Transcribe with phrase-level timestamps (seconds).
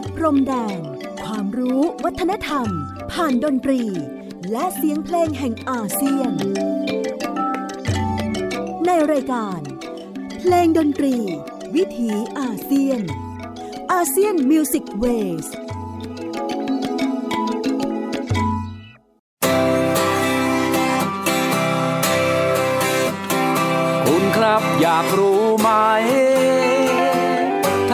[0.00, 0.80] ดพรมแดน
[1.24, 2.68] ความรู้วัฒนธรรม
[3.12, 3.82] ผ่านดนตรี
[4.52, 6.32] และเสียงเพลงแห่งอาเซียน
[8.86, 9.60] ในรายการ
[10.38, 11.16] เพลงดนตรี
[11.74, 13.02] วิถีอาเซียน
[13.92, 15.04] อาเซียนมิวสิกเว
[15.44, 15.46] ส
[24.06, 25.70] คุณครับอยากรู้ไหม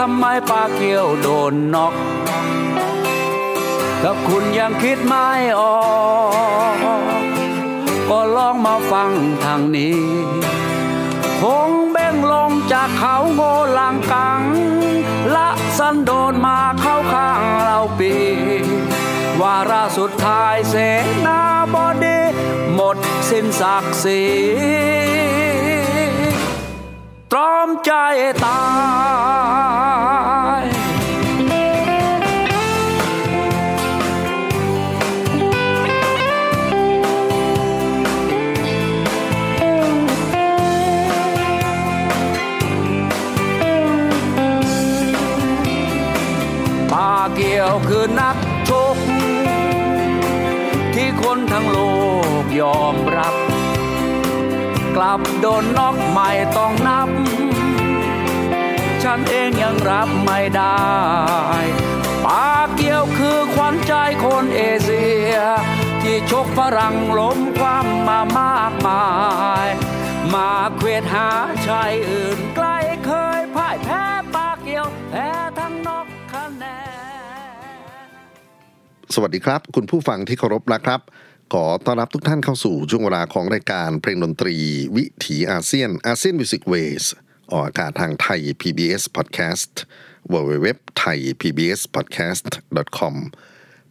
[0.09, 1.93] ำไมปลาเกียวโดนนอก
[4.01, 5.27] ถ้าคุณยังคิดไม่
[5.59, 5.75] ออ
[6.73, 6.75] ก
[8.09, 9.11] ก็ลองมาฟัง
[9.43, 9.99] ทางนี้
[11.41, 13.41] คงเบ่งลงจากเขาโง
[13.77, 14.41] ลังกัง
[15.35, 18.13] ละสันโดนมาเข้าข้างเราปี
[19.41, 20.75] วาระสุดท้ายเส
[21.25, 21.41] นา
[21.73, 22.19] บดี
[22.73, 22.97] หมด
[23.29, 24.21] สิ้นศักดิ์ศรี
[27.31, 27.91] ตรอมใจ
[28.45, 28.59] ตา
[47.89, 48.37] คือนัก
[48.69, 48.97] ชก
[50.93, 51.77] ที่คนทั้งโล
[52.43, 53.35] กยอมรับ
[54.95, 57.09] กลับโดนน็อกใหม่ต้องนับ
[59.03, 60.79] ฉันเองยังรับไม่ได้
[62.25, 65.35] ปาเกียวคือขวัญใจคนเอเชีย
[66.01, 69.05] ที่ชกฝรั่งล้มความมามากมา
[69.65, 69.67] ย
[70.33, 71.29] มาเควดหา
[71.67, 72.64] ชายอื่นกล
[79.17, 81.01] สวัสดีครับ คุณผู้ฟังที่เคารพนะครับ
[81.53, 84.55] ขอต้อนรับทุกท่านเข้าสู่ช่วงเวลาของรายการเพลงดนตรี
[84.95, 87.03] วิถีอาเซียน ASEAN Music Ways
[87.51, 89.73] ออกอากาศทางไทย PBS Podcast
[90.33, 90.67] www
[91.03, 92.45] thai PBS podcast
[92.97, 93.15] com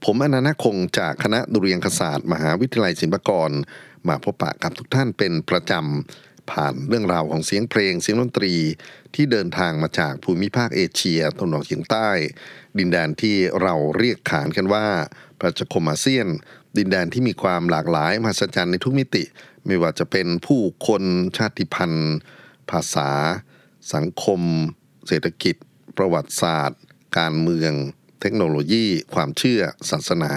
[0.05, 3.51] ผมอนันต์คงจากคณะดุริยางคศาสตร์ มหาวิทยาลัยศิลปากร
[4.09, 8.55] มาพบปะกับทุกท่านเป็นประจำ ผ่านเรื่องราวของเสียงเพลงเสียงดนตรี
[9.15, 12.09] ที่เดินทางมาจากภูมิภาคเอเชียตะวันออกเฉียงใต้
[12.79, 14.87] ดินแดนที่เราเรียกขานกันว่า
[15.41, 16.27] ประชาคมอาเซียน
[16.79, 19.25] ดินแดนที่มีความหลากหลายมหัศจรรย์ในทุกมิติ
[19.67, 21.05] ไม่ว่าจะเป็นผู้คน
[21.37, 22.17] ชาติพันธุ์
[22.71, 23.11] ภาษา
[23.95, 24.41] สังคม
[25.09, 25.57] เศรษฐกิจ
[25.97, 26.81] ประวัติศาสตร์
[27.19, 27.73] การเมือง
[28.21, 28.85] เทคโนโลยี
[29.15, 29.61] ความเชื่อ
[29.91, 30.33] ศาสนา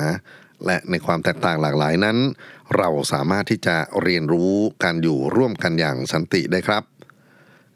[0.65, 2.17] และในความแตกต่างหลากหลายนั้น
[2.75, 6.83] เราสามารถที่จะเรียนรู้การอยู่ร่วมกันอย่างสันติได้ครับ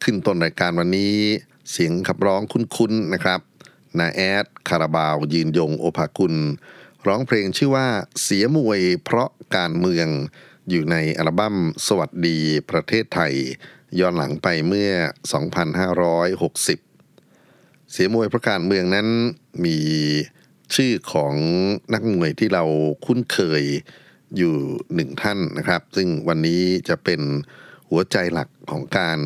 [0.03, 1.15] ขึ้นต้นรายการวันนี้
[1.71, 3.39] เสียงขับร้องคุ้นๆนะครับ
[3.99, 6.35] นาแอดคาราบาว ยืนยงโอภากุล
[7.07, 7.87] ร้องเพลงชื่อว่า
[8.23, 10.07] เสียมวยเพราะการเมือง
[10.69, 11.55] อยู่ในอัลบั้ม
[11.87, 12.37] สวัสดี
[12.69, 13.33] ประเทศไทย
[13.99, 14.91] ย้อนหลังไปเมื่อ
[16.19, 19.07] 2560 เสียมวยเพราะการเมืองนั้น
[19.65, 19.79] มี
[20.75, 21.35] ชื่อของ
[21.93, 22.63] นักมวยที่เรา
[23.05, 23.63] คุ้นเคย
[24.37, 24.55] อยู่
[24.95, 27.21] หนึ่งท่านนะครับ ซึ่งวันนี้จะเป็น
[27.89, 29.19] หัวใจหลักของการ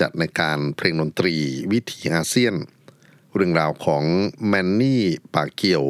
[0.00, 1.34] จัดในการเพลงดนตรี
[1.72, 2.54] วิถีอาเซียน
[3.34, 4.04] เรื่องราวของ
[4.46, 5.04] แมนนี่
[5.34, 5.84] ปาเกียว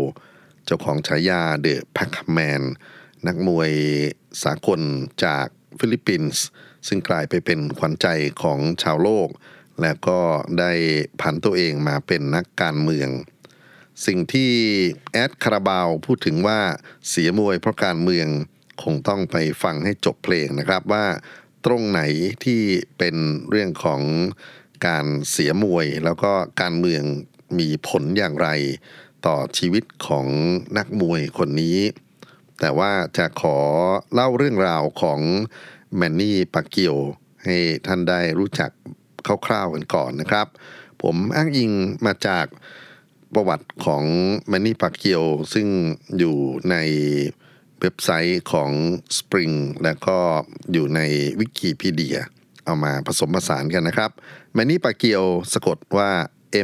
[0.64, 2.62] เจ้าของฉายา The Pac-Man
[3.26, 3.72] นักมวย
[4.44, 4.80] สากล
[5.24, 5.46] จาก
[5.78, 6.42] ฟิลิปปินส์
[6.86, 8.06] ซึ่งกลายไปเป็นขวัญใจ
[8.42, 9.28] ของชาวโลก
[9.80, 10.20] และก็
[10.58, 10.72] ได้
[11.20, 13.08] ผันตัวเองมาเป็นนักการเมือง
[14.06, 14.52] สิ่งที่
[15.12, 16.60] แอดคาราบาวพูดถึงว่า
[17.08, 18.28] เสียมวยเพราะการเมือง
[18.82, 21.04] คงต้องไปฟังให้จบเพลงนะครับว่า
[21.64, 22.00] ตรงไหน
[22.44, 22.60] ที่
[22.98, 23.16] เป็น
[23.50, 24.02] เรื่องของ
[24.86, 27.04] การเสียมวย แล้วก็การเมือง
[27.58, 28.48] มีผลอย่างไร
[29.26, 30.26] ต่อชีวิตของ
[30.78, 31.78] นักมวยคนนี้
[32.60, 33.58] แต่ว่าจะขอ
[34.14, 35.20] เล่าเรื่องราวของ
[35.96, 36.96] แมนนี่ปาเกียว
[37.44, 37.56] ให้
[37.86, 38.70] ท่านได้รู้จัก
[39.46, 40.46] คร่าวๆกันก่อนนะครับ
[41.02, 41.70] ผมอ้างอิง
[42.06, 42.46] มาจาก
[43.34, 44.04] ประวัติของ
[44.48, 45.22] แมนนี่ปาเกียว
[45.54, 45.68] ซึ่ง
[46.18, 46.36] อยู่
[46.70, 46.76] ใน
[47.84, 48.70] เว็บไซต์ของ
[49.18, 50.18] Spring และก็
[50.72, 51.00] อยู่ใน
[51.40, 52.18] วิกิพีเดีย
[52.64, 54.10] เอามาผสมผสานกันนะครับ
[54.52, 56.10] แมนนี่ปาเกียวสะกดว่า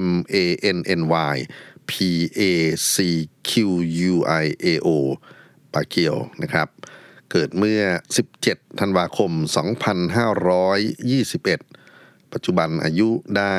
[0.06, 0.36] M A
[0.76, 1.02] N N
[1.34, 1.36] Y
[1.90, 1.92] P
[2.40, 2.42] A
[2.94, 2.96] C
[3.48, 3.50] Q
[4.12, 4.88] U I A O
[5.74, 6.68] ปาเกียวนะครับ
[7.30, 7.82] เกิดเมื่อ
[8.30, 9.32] 17 ธันวาคม
[11.02, 13.56] 2521 ปัจจุบันอายุได้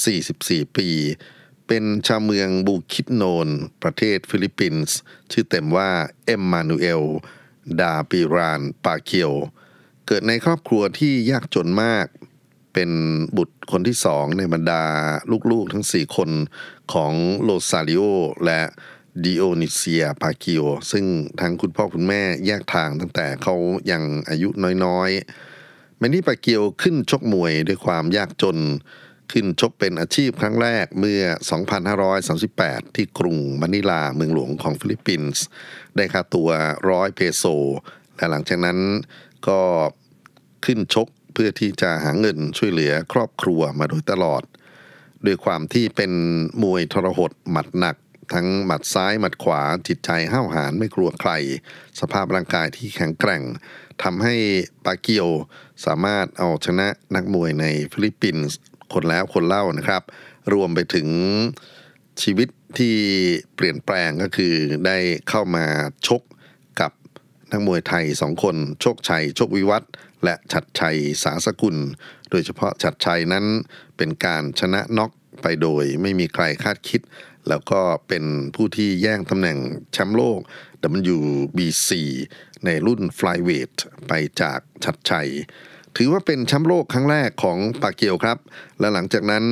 [0.00, 0.88] 44 ปี
[1.68, 3.48] เป็นชาวเมืองบูคิดโนน
[3.82, 4.96] ประเทศฟิลิปปินส์
[5.32, 5.90] ชื่อเต็มว่า
[6.26, 7.02] เอ็มมานูเอล
[7.80, 9.32] ดาปิดราน ปาเกียว
[10.06, 12.06] เกิดในครอบครัวที่ยากจนมาก
[12.74, 12.90] เป็น
[13.36, 14.82] บุตรคนที่สองในบรรดา
[15.50, 16.30] ลูกๆทั้งสี่คน
[16.92, 17.12] ของ
[17.42, 18.02] โรซาลิโอ
[18.44, 18.60] และ
[19.24, 21.04] ดิโอนิเซียปาเกียว ซึ่ง
[21.40, 23.54] ทั้งคุณพ่อคุณแม่แยกทางตั้งแต่เขา
[23.90, 24.48] ยังอายุ
[24.84, 28.58] น้อยๆแมนนี่ปาเกียวขึ้นชกมวยด้วยความยากจน
[29.32, 31.22] ขึ้นชกเป็นอาชีพครั้งแรกเมื่อ
[32.08, 35.42] 2538 ที่กรุงมะนิลาเมืองหลวงของฟิลิปปินส์
[35.96, 36.50] ได้ค่าตัว
[36.90, 37.44] ร้อยเพโซ
[38.16, 38.78] และหลังจากนั้น
[39.48, 39.60] ก็
[40.64, 44.42] ขึ้นชกเพื่อที่จะหาเงินช่วยเหลือครอบครัวมาโดยตลอด
[45.26, 46.12] ด้วยความที่เป็น
[46.62, 47.96] มวยทรหดหมัดหนัก
[48.34, 51.32] ทั้งหมัดซ้ายหมัดขวาจิตใจห้าวหาญไม่กลัวใคร
[52.00, 53.42] สภาพร่างกายที่แข็งแกร่ง
[54.02, 54.34] ทำให้
[54.84, 55.28] ปาเกียว
[55.84, 58.56] สามารถเอาชนะนักมวยในฟิลิปปินส์
[58.94, 60.02] คนแล้วคนเล่านะครับ
[60.54, 61.08] รวมไปถึง
[62.22, 62.48] ชีวิต
[62.78, 62.96] ที่
[63.54, 64.54] เปลี่ยนแปลงก็คือ
[64.86, 64.98] ได้
[65.28, 65.66] เข้ามา
[66.06, 66.22] ชก
[66.80, 66.92] กับ
[67.50, 69.82] นักมวยไทยสองคน โชคชัย โชควิวัฒ
[70.24, 71.76] และชัดชัยสาสกุล
[72.30, 73.44] โดยเฉพาะชัดชัยนั้น
[73.96, 75.10] เป็นการชนะน็อก
[75.42, 77.00] ไปโดยไม่มีใครคาดคิด
[77.48, 78.24] แล้วก็เป็น
[78.54, 79.58] ผู้ที่แย่งตำแหน่ง
[79.92, 80.40] แชมป์โลก
[81.16, 81.90] WBC
[82.64, 83.76] ในรุ่น Flyweight
[84.08, 85.28] ไปจากชัดชัย
[86.00, 88.38] ถือว่าเป็นแชมป์โลกครั้งแรกของปากเกียวครับ
[88.80, 89.44] และหลังจากนั้น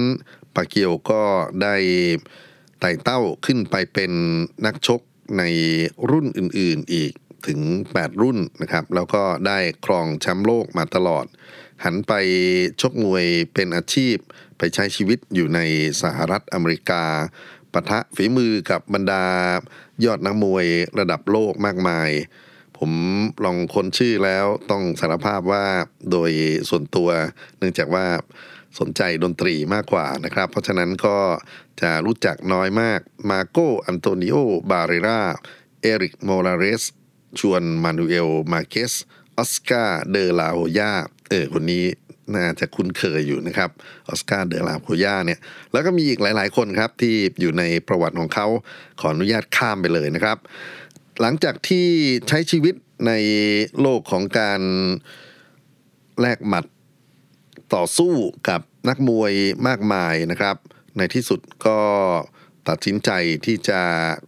[0.57, 1.23] ปากเกียวก็
[1.63, 1.77] ได้
[2.81, 4.13] ไต่เต้าขึ้นไปเป็น
[4.67, 5.01] นักชก
[5.39, 5.43] ใน
[6.11, 7.13] รุ่นอื่นๆอีก
[7.47, 7.61] ถึง
[7.95, 11.27] 8 รุ่นนะครับ แล้วก็ได้ครองแชมป์โลกมาตลอด
[11.85, 12.13] หันไป
[12.81, 14.17] ชกมวยเป็นอาชีพ
[14.59, 15.61] ไปใช้ชีวิตอยู่ใน
[16.03, 17.05] สหรัฐอเมริกา
[17.73, 19.25] ปะทะฝีมือกับบรรดา
[20.05, 20.67] ยอดนักมวย
[20.99, 22.11] ระดับโลกมากมาย
[22.79, 22.93] ผม
[23.45, 25.67] ลองค้นชื่อแล้วต้องสารภาพว่า
[26.13, 26.31] โดย
[26.69, 27.11] ส่วนตัว
[27.59, 28.07] เนื่องจากว่า
[28.79, 31.19] สนใจดนตรีมากกว่านะครับ เพราะฉะนั้นก็
[31.83, 33.01] จะรู้จักน้อยมาก
[33.31, 34.37] มาโกอันโตนิโอ
[34.71, 35.23] บาเรรา
[35.81, 36.85] เอริกโมราเรส
[37.41, 38.93] ฮวนมานูเอลมาร์เกซ
[39.37, 40.93] ออสการ์เดลาโฮยา
[41.31, 41.85] เออคนนี้
[42.35, 43.71] น่าจะคุ้นเคยอยู่นะครับ
[44.09, 45.39] ออสการ์เดลาโฮยาเนี่ย
[45.73, 48.47] แล้วก็มีอีกหลาย ๆ คนครับที่อยู่ในประวัติของเขา
[49.01, 50.39] ขออนุญาตข้ามไปเลยนะครับ
[51.21, 51.87] หลังจากที่
[52.29, 52.75] ใช้ชีวิต
[53.07, 53.13] ใน
[53.81, 54.63] โลกของการ
[56.21, 56.65] แลกหมัด
[57.75, 58.15] ต่อสู้
[58.49, 59.33] กับนักมวย
[59.69, 60.57] มากมายนะครับ
[60.97, 61.79] ในที่สุดก็
[62.69, 63.11] ตัดสินใจ
[63.47, 63.81] ที่จะ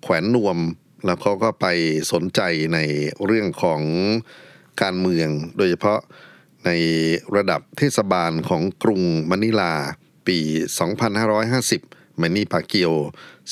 [0.02, 0.58] แขวนนวม
[1.05, 1.67] แล้วเขาก็ไป
[2.12, 2.40] สนใจ
[2.75, 2.79] ใน
[3.25, 3.81] เรื่องของ
[4.82, 6.00] การเมือง โดยเฉพาะ
[6.67, 6.70] ใน
[7.37, 9.75] ระดับเทศบาลของกรุงมะนิลา
[10.29, 10.38] ปี
[11.26, 12.93] 2550มานี่ปาเกียว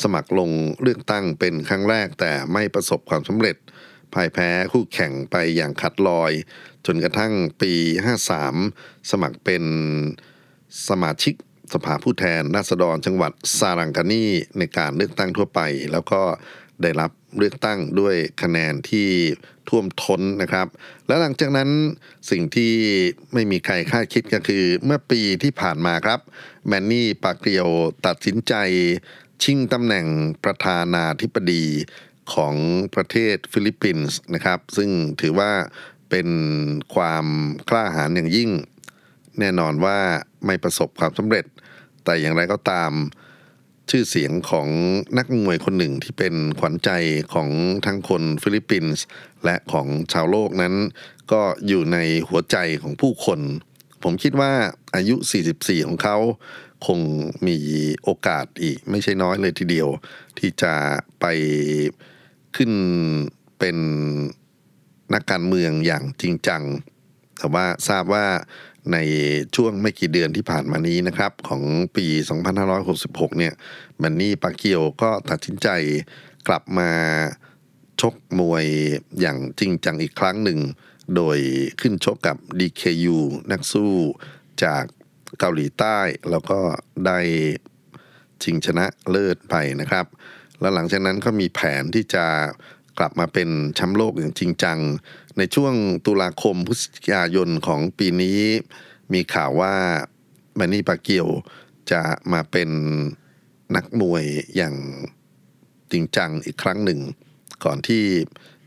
[0.03, 0.51] สมัครลง
[0.83, 3.57] เลือกตั้งเป็นครั้งแรกแต่ไม่ประสบความสำเร็จ
[4.13, 6.33] พ่ายแพ้คู่แข่งไปอย่างขัดลอย
[6.87, 7.33] จนกระทั่ง
[7.63, 7.73] ปี
[8.43, 9.65] 53 สมัครเป็น
[10.89, 11.35] สมาชิก
[11.75, 14.25] สภาผู้แทนราษฎรจังหวัดซารังกานี
[14.59, 15.61] ในการเลือกตั้งทั่วไป
[15.93, 16.23] แล้วก็
[16.83, 19.09] ได้รับเลือกตั้งด้วยคะแนนที่
[19.69, 20.67] ท่วมท้นนะครับ
[21.07, 21.71] และหลังจากนั้น
[22.31, 22.75] สิ่งที่
[23.33, 26.21] ไม่มีใครคาดคิดก็คือ เมื่อปีที่ผ่านมาครับ
[26.67, 27.69] แมนนี่ปาเกียว
[28.07, 28.55] ตัดสินใจ
[29.43, 30.07] ชิงตำแหน่ง
[30.45, 31.65] ประธานาธิบดี
[32.35, 32.55] ของ
[32.95, 34.91] ประเทศฟิลิปปินส์นะครับ ซึ่ง
[35.21, 35.53] ถือว่า
[36.11, 36.29] เป็น
[36.95, 37.27] ความ
[37.71, 38.51] กล้าหาญอย่างยิ่ง
[39.39, 39.99] แน่นอนว่า
[40.47, 41.45] ไม่ประสบความสำเร็จ
[42.05, 42.93] แต่อย่างไรก็ตาม
[43.91, 44.69] ชื่อเสียงของ
[45.19, 46.91] นักมวยคนหนึ่งที่เป็นขวัญใจ
[47.35, 47.49] ของ
[47.87, 49.05] ทั้งคนฟิลิปปินส์
[49.45, 50.75] และของชาวโลกนั้น
[51.33, 51.99] ก็อยู่ใน
[52.29, 53.41] หัวใจของผู้คน
[54.03, 54.53] ผมคิดว่า
[54.95, 55.17] อายุ
[55.53, 56.17] 44 ของเขา
[56.87, 57.01] คง
[57.47, 57.59] มี
[58.03, 59.89] โอกาสอีก ไม่ใช่น้อยเลยทีเดียว
[60.39, 60.75] ที่จะ
[61.21, 61.25] ไป
[62.57, 62.73] ขึ้น
[63.59, 63.77] เป็น
[65.15, 66.63] นักการเมืองอย่างจริงจัง
[67.39, 68.27] แต่ว่าทราบว่า
[68.93, 68.99] ใน
[69.57, 71.63] ช่วงไม่กี่เดือนที่ผ่านมานี้นะครับ ของ
[71.97, 72.07] ปี
[72.73, 73.55] 2566 เนี่ย
[74.03, 75.69] มันนี่ปาเกียวก็ตัดสินใจ
[76.49, 76.91] กลับมา
[78.01, 78.67] ชกมวย
[79.21, 80.61] อย่างจริงจังอีกครั้งหนึ่ง
[81.17, 81.39] โดย
[81.81, 83.17] ขึ้นชกกับ DKU
[83.51, 83.93] นักสู้
[84.65, 84.85] จาก
[85.39, 85.99] เกาหลีใต้
[86.31, 86.59] แล้วก็
[87.07, 87.19] ได้
[88.43, 90.07] ชิงชนะเลิศไปนะครับ
[90.61, 92.25] แล้วหลังจากนั้นก็มีแผนที่จะ
[92.99, 94.79] กลับมาเป็นแชมป์โลกอย่างจริงจัง
[95.39, 95.75] ในช่วง
[96.07, 98.41] ตุลาคมพฤศจิกายนของปีนี้
[99.13, 99.75] มีข่าวว่า
[100.57, 101.29] แมนนี่ปาเกียว
[101.93, 102.03] จะ
[102.33, 102.71] มาเป็น
[103.77, 104.25] นักมวย
[104.57, 104.75] อย่าง
[105.93, 107.01] จริงจังอีกครั้งหนึ่ง
[107.65, 108.05] ก่อนที่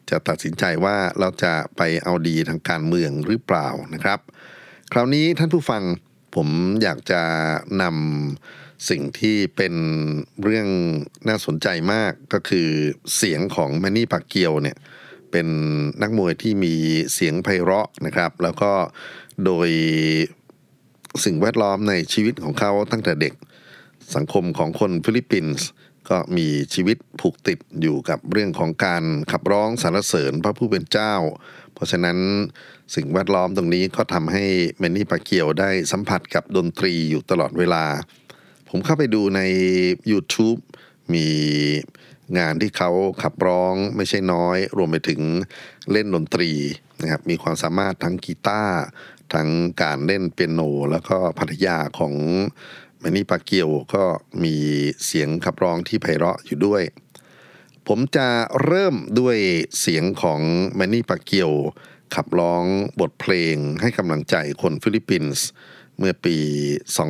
[0.09, 4.19] จะตัดสินใจว่าเราจะไปเอาดีทางการเมืองหรือเปล่านะครับ
[4.91, 5.83] คราวนี้ท่านผู้ฟัง
[6.35, 6.47] ผม
[6.83, 7.21] อยากจะ
[7.81, 9.73] นำสิ่งที่เป็น
[10.43, 10.67] เรื่อง
[11.27, 12.69] น่าสนใจมากก็คือ
[13.15, 14.77] เสียงของแมนนี่ปากเกียวเนี่ย
[15.31, 15.47] เป็น
[16.01, 16.73] นักมวยที่มี
[17.13, 18.71] เสียงไพเราะนะครับ แล้วก็
[19.45, 19.69] โดย
[21.25, 23.33] สิ่งแวดล้อมในชีวิตของเขาตั้งแต่เด็ก
[24.15, 25.67] สังคมของคนฟิลิปปินส์
[26.09, 31.13] ก็มีชีวิตผูกติดอยู่กับเรื่องของการขับร้องสรรเสริญพระผู้เป็นเจ้า
[31.79, 32.17] เพราะฉะนั้น
[32.95, 34.45] สิ่งแวดล้อมตรงนี้ก็ทำให้
[34.79, 37.85] แมนนี่ปาเกียวได้สัมผัสกับดนตรีอยู่ตลอดเวลา
[38.69, 39.41] ผมเข้าไปดูใน
[40.11, 40.59] YouTube
[41.13, 41.27] มี
[42.37, 42.91] งานที่เขา
[43.23, 45.21] ขับร้องไม่ใช่น้อย รวมไปถึง
[45.91, 46.51] เล่นดนตรี
[47.01, 48.79] นะครับมีความสามารถทั้งกีตาร์
[49.33, 49.49] ทั้ง
[49.81, 52.13] การเล่นเปียโน แล้วก็ภรรยาของ
[52.99, 54.03] แมนนี่ปาเกียวก็
[54.43, 54.55] มี
[55.05, 56.83] เสียงขับร้องที่ไพเราะอยู่ด้วย
[57.91, 58.29] ผมจะ
[58.65, 59.37] เริ่มด้วย
[59.79, 60.41] เสียงของ
[60.75, 61.51] แมนนี่ปาเกียว
[62.15, 62.65] ขับร้อง
[62.99, 65.45] บทเพลงให้กำลังใจคนฟิลิปปินส์
[65.97, 66.37] เมื่อปี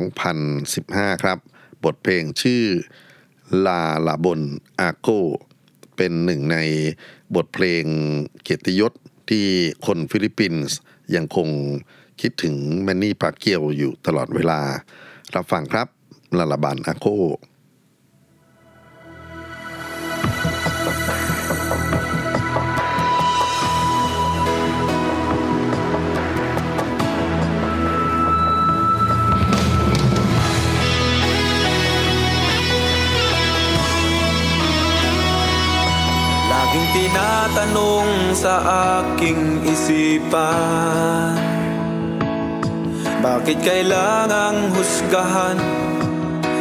[0.04, 1.38] 2015 ครับ
[1.84, 2.64] บทเพลงชื่อ
[3.66, 4.40] Lalaban
[4.80, 5.08] Ako
[5.96, 6.58] เป็นหนึ่งใน
[7.34, 7.84] บทเพลง
[8.42, 8.92] เกียรติยศ
[9.30, 9.46] ที่
[9.86, 10.76] คนฟิลิปปินส์
[11.14, 11.48] ยังคง
[12.20, 14.60] คิดถึงแมนนี่ปาเกียวอยู่ตลอดเวลา
[15.34, 15.86] รับฟังครับ
[16.38, 17.08] ลาลาบันอาโก
[20.42, 20.49] Laging
[37.10, 38.62] tinatanong sa
[39.02, 41.34] aking isipan
[43.18, 45.58] Bakit kailangang husgahan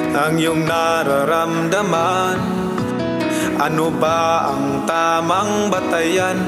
[0.09, 2.37] ang iyong nararamdaman?
[3.61, 6.41] Ano ba ang tamang batayan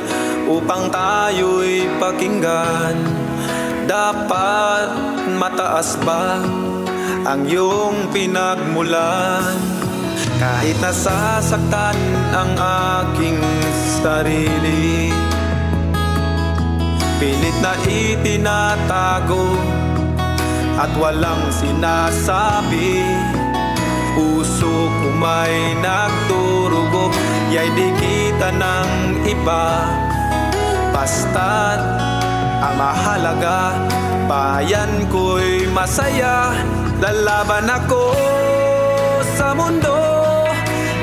[0.50, 2.98] upang tayo'y pakinggan?
[3.86, 4.90] Dapat
[5.38, 6.42] mataas ba
[7.30, 9.81] ang iyong pinagmulan?
[10.42, 11.94] Kahit nasasaktan
[12.34, 12.58] ang
[12.98, 13.38] aking
[14.02, 15.14] sarili
[17.22, 19.54] Pilit na itinatago
[20.82, 23.06] At walang sinasabi.
[24.18, 27.14] Puso ko may nagturugo
[27.54, 28.90] Ya'y di kita ng
[29.30, 29.94] iba.
[30.90, 31.82] Basta't
[32.66, 33.78] ang mahalaga
[34.26, 36.50] Bayan ko'y masaya.
[36.98, 38.10] Lalaban ako
[39.38, 40.21] sa mundo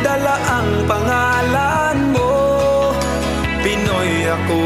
[0.02, 2.33] Dala ang pangalan mo.
[3.64, 4.61] Pinoy ako,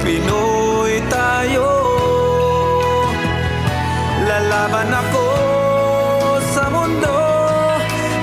[0.00, 1.68] Pinoy tayo.
[4.24, 5.26] Lalaban ako
[6.56, 7.16] sa mundo.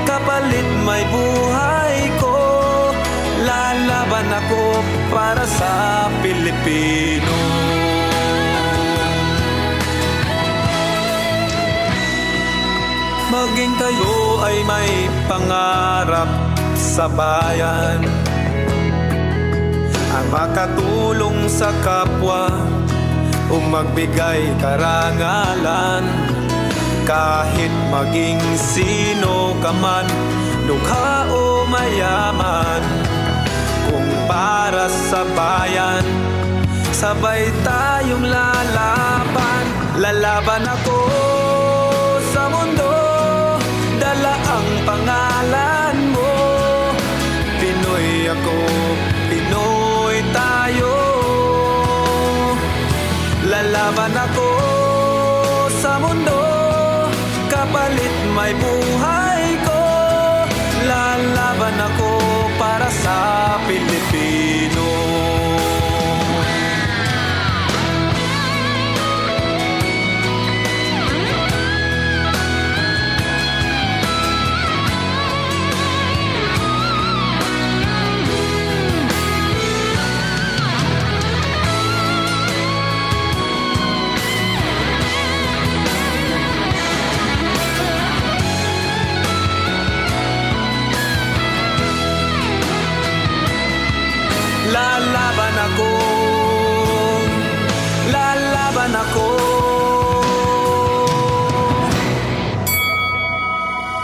[0.10, 2.38] Kapalit may buhay ko.
[3.46, 4.62] Lalaban ako
[5.14, 7.59] para sa Pilipino
[13.40, 16.28] Maging tayo ay may pangarap
[16.76, 18.04] sa bayan.
[20.12, 22.52] Ang makatulong sa kapwa
[23.48, 26.04] o magbigay karangalan.
[27.08, 30.04] Kahit maging sino ka man,
[30.68, 32.84] lukha o mayaman
[33.88, 36.04] Kung para sa bayan,
[36.92, 39.64] sabay tayong lalaban.
[39.96, 41.29] Lalaban ako
[48.40, 48.58] ako,
[49.28, 50.96] Pinoy tayo.
[53.50, 54.50] Lalaban ako
[55.80, 56.40] sa mundo
[57.50, 59.29] Kapalit may buhay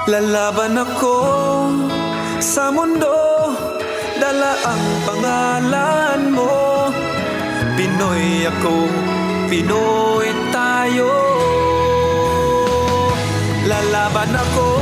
[0.06, 1.18] Lalaban ako
[2.38, 3.10] sa mundo.
[4.22, 6.94] Dala ang pangalan mo.
[7.74, 8.86] Pinoy ako,
[9.50, 11.10] Pinoy tayo.
[13.66, 14.75] Lalaban ako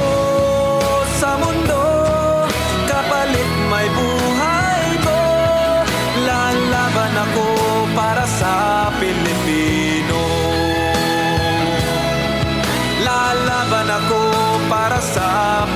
[15.03, 15.67] passar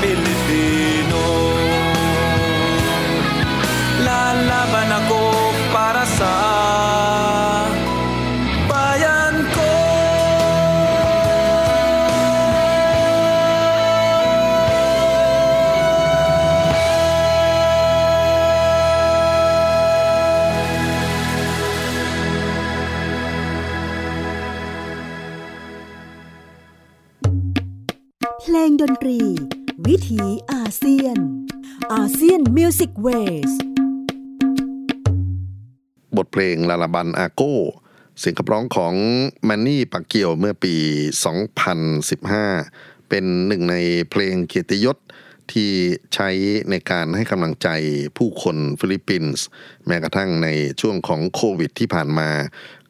[30.98, 31.22] ซียน
[31.94, 33.52] อาเซียน Music Ways
[36.18, 37.56] บทเพลง Lalaban Ako
[38.20, 38.94] เสียงขับร้องของ
[39.46, 40.76] แมนนี่ปาเกียวเมื่อปี
[42.32, 43.76] 2015 เป็นหนึ่งใน
[44.10, 44.98] เพลงเกียรติยศ
[45.52, 45.72] ที่
[46.14, 46.30] ใช้
[46.70, 47.70] ในการให้กำลังใจ
[48.18, 49.46] ผู้คนฟิลิปปินส์
[49.88, 50.48] แม้กระทั่งใน
[50.82, 52.30] ช่วงของโควิดที่ผ่านมา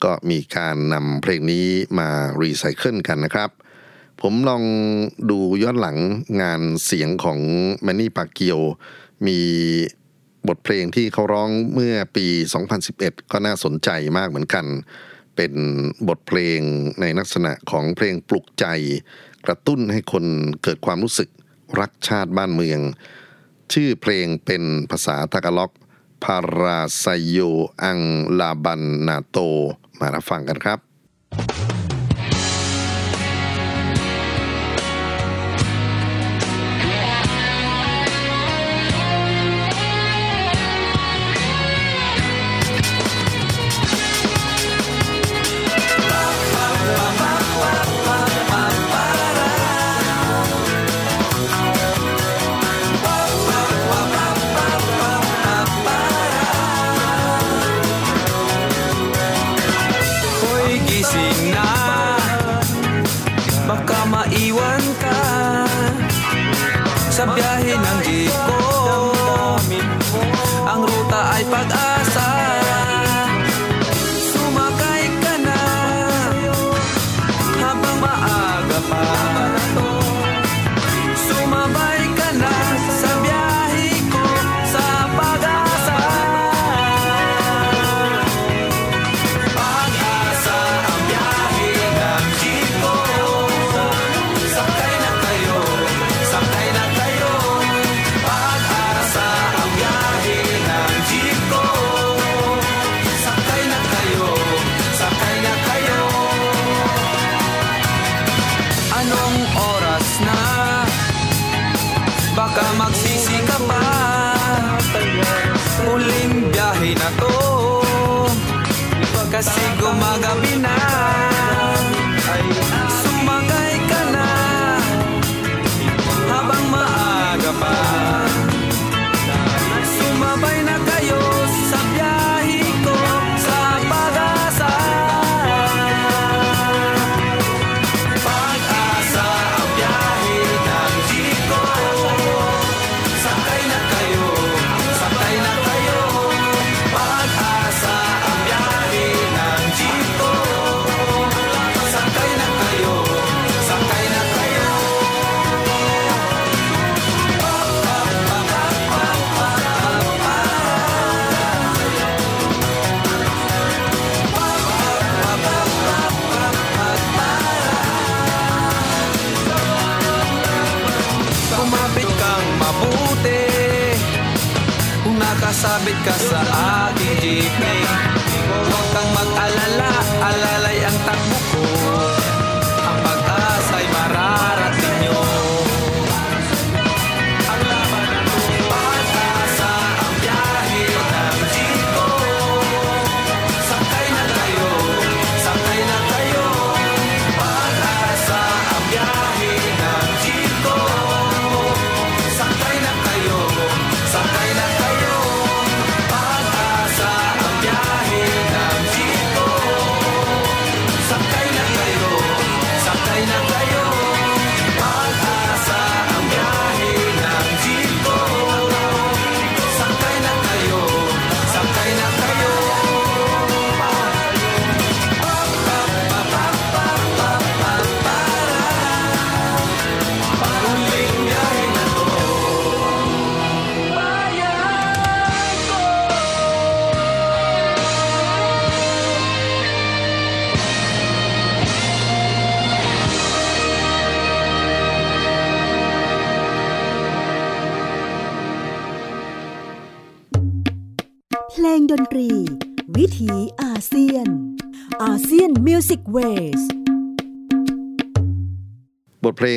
[0.04, 1.68] ก็มีการนำเพลงนี้
[2.00, 2.10] มา
[2.42, 3.52] รีไซเคิลกันนะครับ
[4.22, 4.64] ผมลอง
[5.30, 5.98] ดูย้อนหลัง
[6.42, 7.40] งานเสียงของ
[7.84, 8.60] แมนนี่ปาเกียว
[9.28, 9.40] มี
[10.48, 12.26] บทเพลงที่เขาร้องเมื่อปี
[12.80, 14.66] 2011 ก็น่าสนใจมากเหมือนกัน
[15.36, 15.54] เป็น
[16.08, 16.60] บทเพลง
[17.02, 18.66] ในลักษณะของเพลงปลุกใจ
[19.46, 20.26] กระตุ้นให้คน
[20.64, 21.30] เกิดความรู้สึก
[21.80, 22.80] รักชาติบ้านเมือง
[23.74, 25.72] ชื่อเพลงเป็นภาษาทากาล็อก
[26.24, 27.38] พาราไซโย
[27.84, 28.00] อัง
[28.40, 29.38] ลาบันนาโต
[30.00, 30.80] มารับฟังกันครับ
[31.38, 31.77] Hoy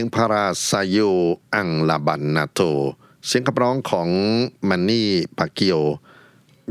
[0.00, 2.60] ง Para Sa'yo ang Laban na 'To
[3.26, 4.08] เสียงขับร้องของ
[4.68, 5.80] แมนนี่ปาเกียว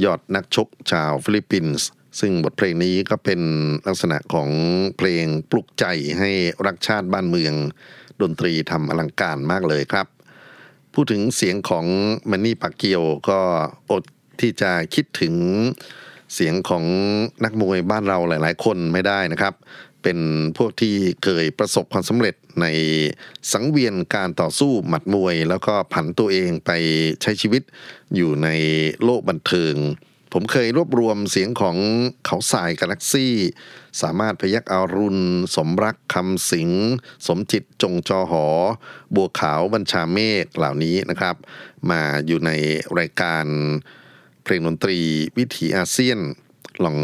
[0.03, 1.87] ยอดนักชกชาวฟิลิปปินส์
[2.19, 3.41] ซึ่งบทเพลงนี้ก็เป็น
[3.87, 4.49] ลักษณะของ
[4.97, 5.85] เพลงปลุกใจ
[6.19, 6.29] ให้
[6.65, 7.53] รักชาติบ้านเมือง
[8.21, 10.07] ดนตรีทำอลังการมากเลยครับ
[10.93, 11.85] พูดถึงเสียงของ
[12.29, 13.39] แมนนี่ปาเกียวก็
[13.91, 14.03] อด
[14.41, 15.33] ที่จะคิดถึง
[16.33, 16.83] เสียงของ
[17.43, 19.53] นักมวยบ้านเราหลาย ๆ คนไม่ได้นะครับ
[20.03, 20.19] เป็น
[20.57, 22.65] พวกที่เคยประสบความสำเร็จใน
[23.51, 26.71] สังเวียนการต่อสู้หมัดมวย แล้วก็ผันตัวเองไป
[27.21, 27.63] ใช้ชีวิต
[28.15, 28.47] อยู่ใน
[29.03, 29.75] โลกบันเทิง
[30.33, 31.77] ผมเคยรวบรวมเสียงของ
[32.25, 33.33] เขาสายกาแล็กซี่
[34.01, 35.21] สามารถพยักอารุณ
[35.55, 36.69] สมรักคำสิง
[37.27, 38.45] สมจิตจงจอหอ
[39.15, 41.35] บัวขาวบัญชาเมฆเหล่านี้นะครับ
[41.89, 42.51] มาอยู่ใน
[42.99, 43.45] รายการ
[44.43, 44.99] เพลงดนตรี
[45.37, 46.19] วิถีอาเซียน
[46.83, 46.97] ลอง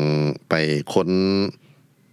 [0.49, 0.53] ไป
[0.93, 1.09] ค้น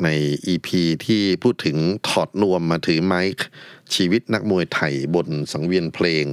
[0.04, 0.08] ใน
[0.52, 0.68] EP
[1.06, 1.76] ที่พูดถึง
[2.08, 3.46] ถอดนวมมาถือไมค์
[3.94, 6.26] ชีวิตนักมวยไทยบนสังเวียนเพลง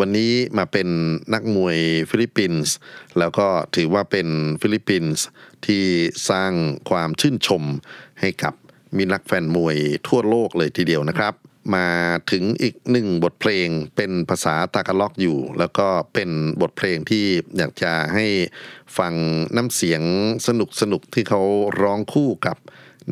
[0.00, 0.88] วันนี้มาเป็น
[1.34, 1.78] นักมวย
[2.10, 2.74] ฟิลิปปินส์
[3.18, 4.28] แล้วก็ถือว่าเป็น
[4.62, 5.24] ฟิลิปปินส์
[5.66, 5.82] ที่
[6.30, 6.52] สร้าง
[6.90, 7.62] ความชื่นชม
[8.20, 8.54] ให้กับ
[8.96, 11.34] มีนักแฟนมวยทั่วโลกเลยทีเดียวนะครับ
[11.74, 11.88] มา
[12.30, 17.24] ถึงอีกหนึ่งบทเพลงเป็นภาษาตากาล็อกอยู่ แล้วก็เป็นบทเพลงที่
[17.56, 18.26] อยากจะให้
[18.98, 19.14] ฟัง
[19.56, 20.02] น้ำเสียง
[20.46, 21.42] สนุกสนุกที่เขา
[21.82, 22.56] ร้องคู่กับ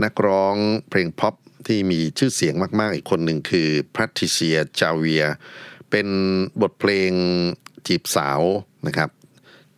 [0.04, 0.56] นักร้อง
[0.90, 1.34] เพลงพ็อป
[1.66, 5.24] ที่มีชื่อเสียงมาก ๆ อีกคนหนึ่งคือแพทริเซียจาเวีย
[5.90, 6.08] เป็น
[6.60, 7.12] บทเพลง
[7.86, 8.40] จีบสาว
[8.86, 9.10] นะครับ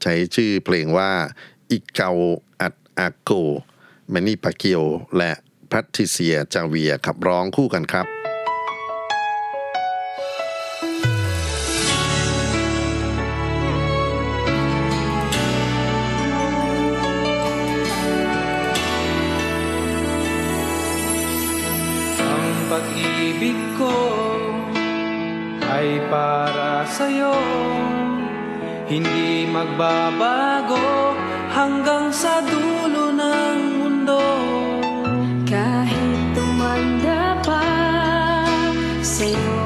[0.03, 1.11] ใช้ชื่อเพลงว่า
[1.70, 2.11] อิเกา
[2.61, 3.31] อัดอาโก
[4.11, 4.83] แมนี่ปาเกียว
[5.16, 5.33] และ
[5.68, 8.34] แพทริเซียจาเวียขับร้องคู่กันครับ
[25.85, 27.37] ay para sa'yo.
[28.88, 31.12] Hindi magbabago
[31.53, 34.20] hanggang sa dulo ng mundo.
[35.44, 37.68] Kahit tumanda pa
[39.05, 39.63] Sa'yo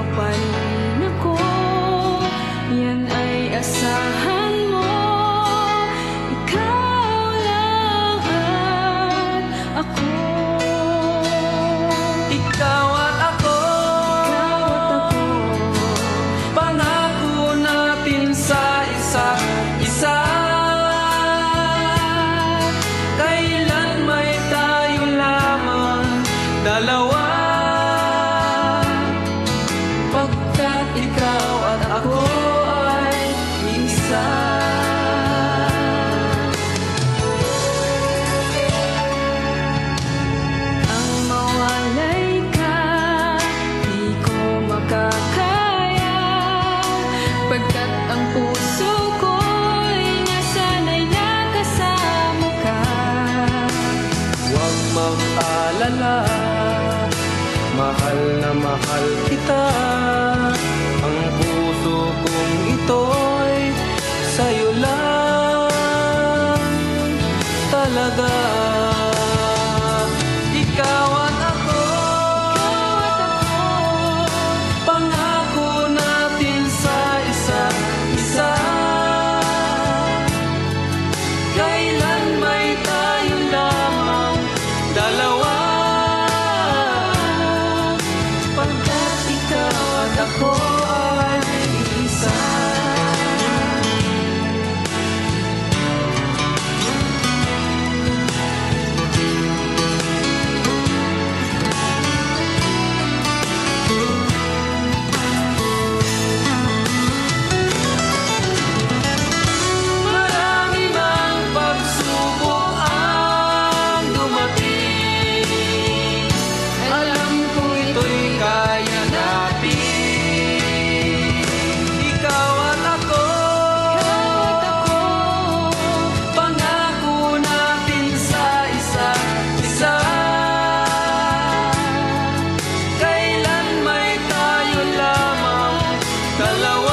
[136.39, 136.88] dalawa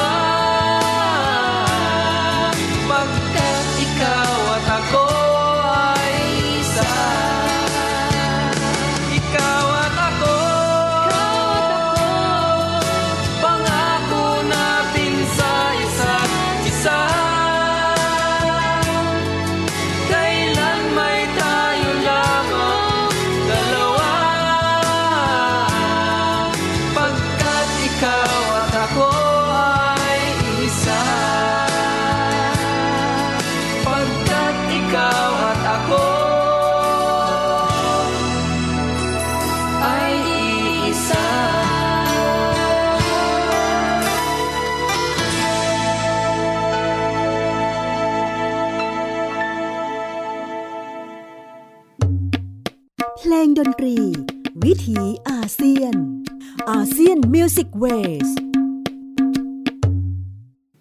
[57.82, 58.30] Music Ways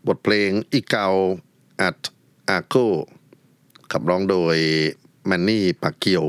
[0.08, 1.98] บทเพลง Ikaw at
[2.50, 2.76] Ako
[3.92, 4.58] ขับร้องโดย
[5.26, 6.26] แมนนี่ปาเกียว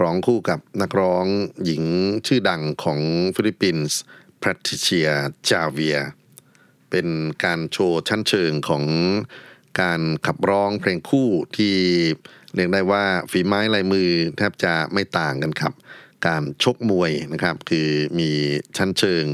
[0.00, 1.26] ร้องคู่กับนักร้อง
[1.64, 1.84] หญิง
[2.26, 3.00] ชื่อดังของ
[3.34, 3.98] ฟิลิปปินส์
[4.38, 5.10] แพทริเชีย
[5.48, 5.98] จาเวีย
[6.90, 7.08] เป็น
[7.44, 8.84] การโชว์ชั้นเชิงของ
[9.80, 11.74] การขับร้องเพลงคู่ที่
[12.54, 15.72] เรียกได้ว่าฝีไม้ลายมือแทบจะไม่ต่างกันครับ
[16.26, 18.30] การชกมวยนะครับ คือมี
[18.76, 19.26] ชั้นเชิง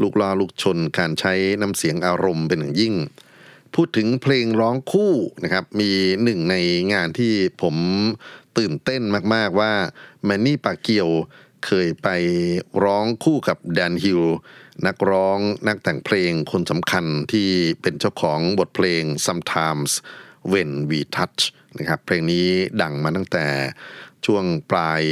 [0.00, 2.94] ลูกล่อลูกชน การใช้น้ำเสียงอารมณ์เป็นอย่างยิ่ง
[3.74, 5.90] พูดถึงเพลงร้องคู่นะครับ มี
[6.24, 6.56] หนึ่งใน
[6.92, 7.32] งานที่
[7.62, 7.76] ผม
[8.58, 9.02] ตื่นเต้น
[9.34, 9.72] มากๆว่า
[10.24, 11.08] แมนนี่ปาเกียว
[11.66, 12.08] เคยไป
[12.84, 14.22] ร้องคู่กับแดนฮิล
[14.86, 17.48] นักร้องนักแต่งเพลงคนสำคัญที่
[17.82, 19.90] เป็นเจ้าของบทเพลง sometimes
[20.52, 21.40] when we touch
[21.78, 22.48] นะครับเพลงนี้
[22.82, 23.46] ดังมาตั้งแต่
[24.26, 25.02] ช่วงปลาย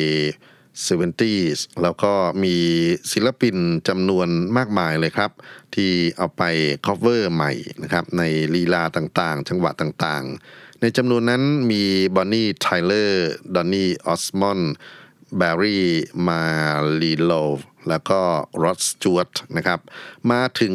[0.88, 2.12] 70s แล้วก็
[2.44, 2.56] มี
[3.12, 3.56] ศิลปิน
[3.88, 5.30] จำนวนมากมายเลยครับ
[5.74, 6.42] ที่เอาไป
[6.86, 8.22] cover ใหม่นะครับใน
[8.54, 11.82] ลีลาต่างๆ จังหวะต่างๆ ในจำนวนนั้นมี
[12.14, 14.60] บอนนี่ไทเลอร์ดอนนี่ออสมอน
[15.36, 15.86] แบร์รี่
[16.28, 16.42] มา
[17.00, 17.32] นิโลว์
[17.88, 18.20] แล้วก็
[18.62, 19.80] รอดสจวตนะครับ
[20.30, 20.74] มาถึง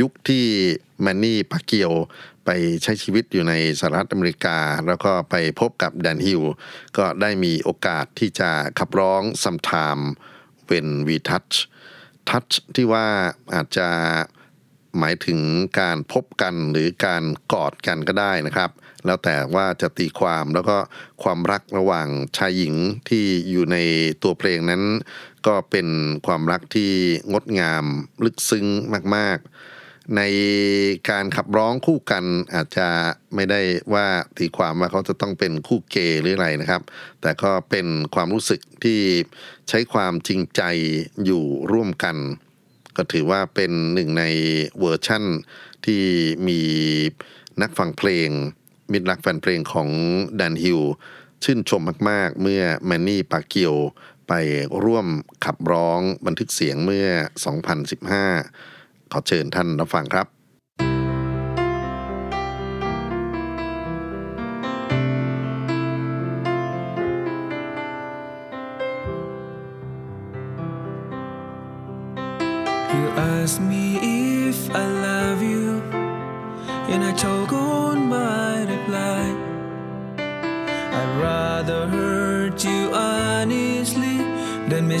[0.00, 0.46] ยุคที่
[1.00, 1.92] แมนนี่ปาเกียว
[2.44, 2.50] ไป
[2.82, 6.42] ใช้ชีวิตอยู่ในสหรัฐอเมริกา แล้วก็ไปพบกับแดนฮิล
[6.96, 10.04] ก็ได้มีโอกาสที่จะขับร้อง sometime
[10.68, 11.54] when we touch
[12.28, 13.06] touch ที่ว่า
[13.54, 13.88] อาจจะ
[14.98, 15.40] หมายถึง
[15.80, 17.22] การพบกันหรือการ
[17.52, 18.70] กอดกันก็ได้นะครับ
[19.06, 20.76] แล้วแต่ว่าจะตีความแล้วก็
[21.22, 22.74] ความรักระหว่างชายหญิง
[23.08, 23.76] ที่อยู่ใน
[24.22, 24.82] ตัวเพลงนั้น
[25.46, 25.88] ก็เป็น
[26.26, 26.92] ความรักที่
[27.32, 27.84] งดงาม
[28.24, 28.66] ลึกซึ้ง
[29.16, 29.50] มากๆ
[30.16, 30.22] ใน
[31.10, 32.88] การขับร้องคู่กันอาจจะ
[33.34, 33.60] ไม่ได้
[33.94, 34.06] ว่า
[34.38, 36.82] ตีความว่าเขาจะต้องเป็นคู่เกย์หรืออะไรนะครับ
[37.20, 39.00] แต่ก็เป็นความรู้สึกที่
[39.68, 40.62] ใช้ความจริงใจ
[41.24, 42.16] อยู่ร่วมกัน
[42.96, 44.24] ก็ถือว่าเป็นหนึ่งใน
[44.80, 45.24] เวอร์ชั่น
[45.86, 46.02] ที่
[46.48, 46.60] มี
[47.62, 48.28] นักฟังเพลง
[48.92, 49.88] มิตรรักแฟนเพลงของ
[50.36, 50.80] แดนฮิล
[51.44, 53.74] ชื่นชมมาก ๆ เมื่อแมนนี่ปาเกียว
[54.28, 54.32] ไป
[54.84, 55.06] ร่วม
[55.44, 57.08] ขับร้องบันทึกเสียงเมื่อ
[57.90, 58.69] 2015
[59.12, 60.26] ขอเชิญท่านรับฟังครับ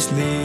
[0.00, 0.40] ask me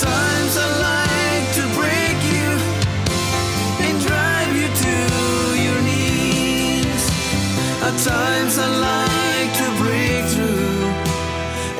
[0.00, 2.50] times I like to break you
[3.84, 4.96] and drive you to
[5.66, 7.02] your knees.
[7.86, 10.84] At times I like to break through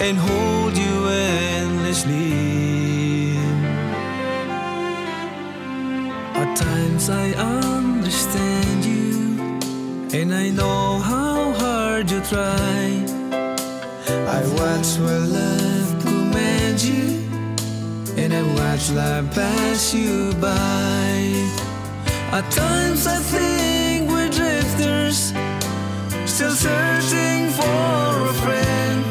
[0.04, 3.36] and hold you endlessly.
[6.40, 9.38] At times I understand you,
[10.18, 13.03] and I know how hard you try.
[14.34, 17.22] I watch while love commands you,
[18.16, 21.12] and I watch life pass you by.
[22.32, 25.32] At times I think we're drifters,
[26.26, 29.04] still searching for a friend,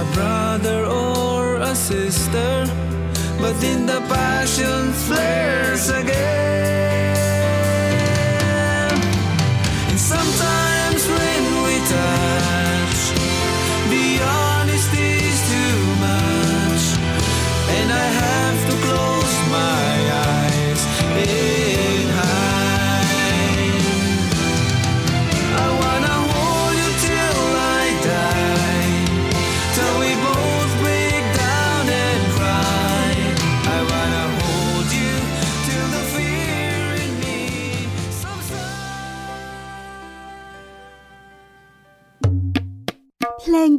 [0.00, 2.66] a brother or a sister.
[3.38, 7.25] But then the passion flares again.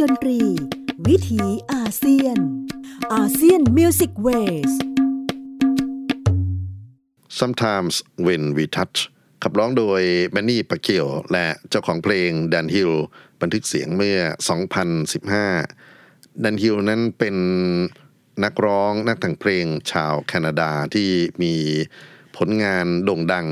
[0.02, 0.40] ดนตรี
[1.08, 2.38] วิถีอาเซียน
[3.14, 4.28] อาเซียนมิวสิกเว
[4.70, 4.72] ส
[7.40, 9.00] Sometimes When We Touch
[9.44, 12.92] ขับร้องโดยแมนนี่ปะเกียว และเจ้าของเพลงดันฮิล
[13.42, 14.20] บันทึกเสียงเมื่อ
[15.54, 17.36] 2015 ดันฮิลนั้นเป็น
[18.44, 21.10] นักร้องนักแต่งเพลงชาวแคนาดาที่
[21.42, 21.54] มี
[22.38, 23.48] ผลงานโด่งดัง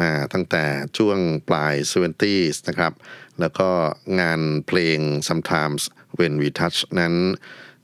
[0.00, 0.64] มาตั้งแต่
[0.98, 2.92] ช่วงปลาย 70s นะครับ
[3.40, 3.70] แล้วก็
[4.20, 5.82] งานเพลง Sometimes
[6.18, 7.14] When We Touch นั้น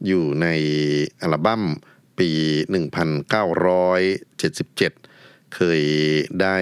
[0.06, 0.46] อยู่ใน
[1.20, 1.62] อัลบั้ม
[2.18, 2.30] ปี
[4.32, 5.82] 1977 เคย
[6.40, 6.56] ได้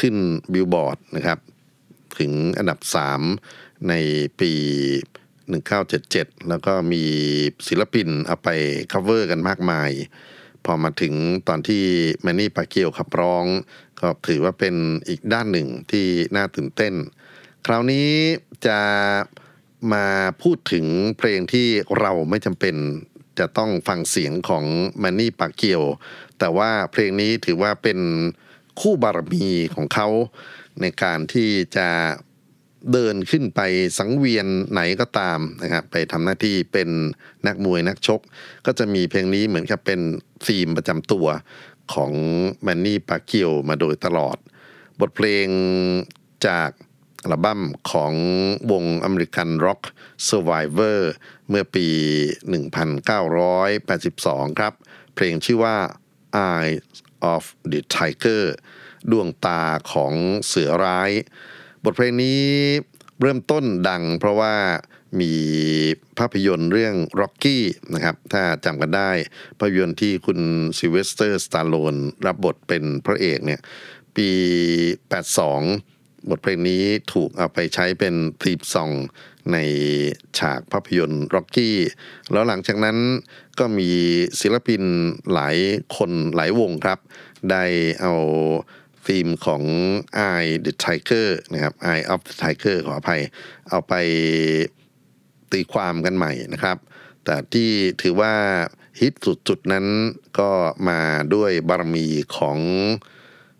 [0.00, 0.16] ขึ้น
[0.52, 1.38] บิลบอร์ดนะครับ
[2.18, 2.78] ถึงอันดับ
[3.34, 3.94] 3 ใน
[4.40, 4.52] ปี
[5.70, 7.04] 1977 แล้วก็มี
[7.68, 8.48] ศิลปินเอาไป
[8.92, 9.90] cover กันมากมาย
[10.64, 11.14] พอมาถึง
[11.48, 11.84] ตอนที่
[12.22, 13.44] แมนนี่ปาเกียวขับร้อง
[14.00, 14.74] ก็ถือว่าเป็น
[15.08, 16.94] อีกด้านหนึ่งที่น่าตื่นเต้น
[17.66, 18.08] คราวนี้
[18.66, 18.80] จะ
[19.92, 20.06] มา
[20.42, 20.86] พูดถึง
[21.18, 21.68] เพลงที่
[22.00, 22.76] เราไม่จำเป็น
[23.38, 24.64] จะต้องฟังเสียงของ
[24.98, 25.82] แมนนี่ปาเกียว
[26.38, 27.98] แต่ว่าเพลงนี้ถือว่าเป็น
[28.80, 30.08] คู่บารมีของเขา
[30.80, 31.88] ในการที่จะ
[32.92, 33.60] เดินขึ้นไป
[33.98, 36.88] สังเวียนไหนก็ตามนะครับไปทำหน้าที่เป็น
[37.46, 38.20] นักมวยนักชก
[38.66, 40.00] ก็จะมีเพลงนี้เหมือนกับเป็น
[40.46, 41.26] ธีมประจำตัว
[41.94, 42.12] ของ
[42.62, 44.36] แมนนี่ปาเกียวมาโดยตลอด
[45.00, 45.46] บทเพลง
[46.46, 46.70] จาก
[47.22, 48.14] อัลบั้มของ
[48.70, 49.80] วงอเมริกันร็อก
[50.28, 50.98] Survivor
[51.48, 51.86] เมื่อปี
[53.18, 54.72] 1982 ครับ
[55.14, 55.76] เพลงชื่อว่า
[56.54, 56.74] Eye
[57.32, 58.44] of the Tiger
[59.10, 60.14] ดวงตาของ
[60.46, 61.10] เสือร้าย
[61.84, 62.42] บทเพลงนี้
[63.20, 64.54] เริ่มต้นดังเพราะว่า
[65.20, 65.32] มี
[66.18, 67.58] ภาพยนตร์เรื่อง Rocky
[67.94, 69.10] นะครับ ถ้าจำกันได้
[69.58, 70.40] ภาพยนตร์ที่คุณ
[70.78, 71.94] ซิลเวสเตอร์สตาโลน
[72.26, 73.60] รับบทเป็นพระเอกเนี่ย
[74.16, 74.30] ปี
[75.16, 75.97] 82
[76.30, 78.90] บทเพลงนี้ถูกเอาไปใช้เป็น theme song
[79.52, 79.56] ใน
[80.38, 81.70] ฉากภาพยนตร์ Rocky
[82.32, 82.96] แล้วหลังจากนั้น
[83.58, 83.90] ก็มี
[84.40, 84.82] ศิลปิน
[85.32, 85.56] หลาย
[85.96, 86.98] คนหลายวงครับ
[87.50, 87.64] ได้
[88.00, 88.14] เอา
[89.06, 89.62] ธีมของ
[90.30, 93.22] Eye the Tiger นะครับ Eye of the Tiger ขออภัย
[93.68, 93.94] เอาไป
[95.52, 96.76] ตีความกันใหม่นะครับ
[97.24, 97.70] แต่ที่
[98.02, 98.34] ถือว่า
[99.00, 99.12] ฮิต
[99.48, 99.86] สุดๆนั้น
[100.38, 100.50] ก็
[100.88, 101.00] มา
[101.34, 102.58] ด้วยบารมีของ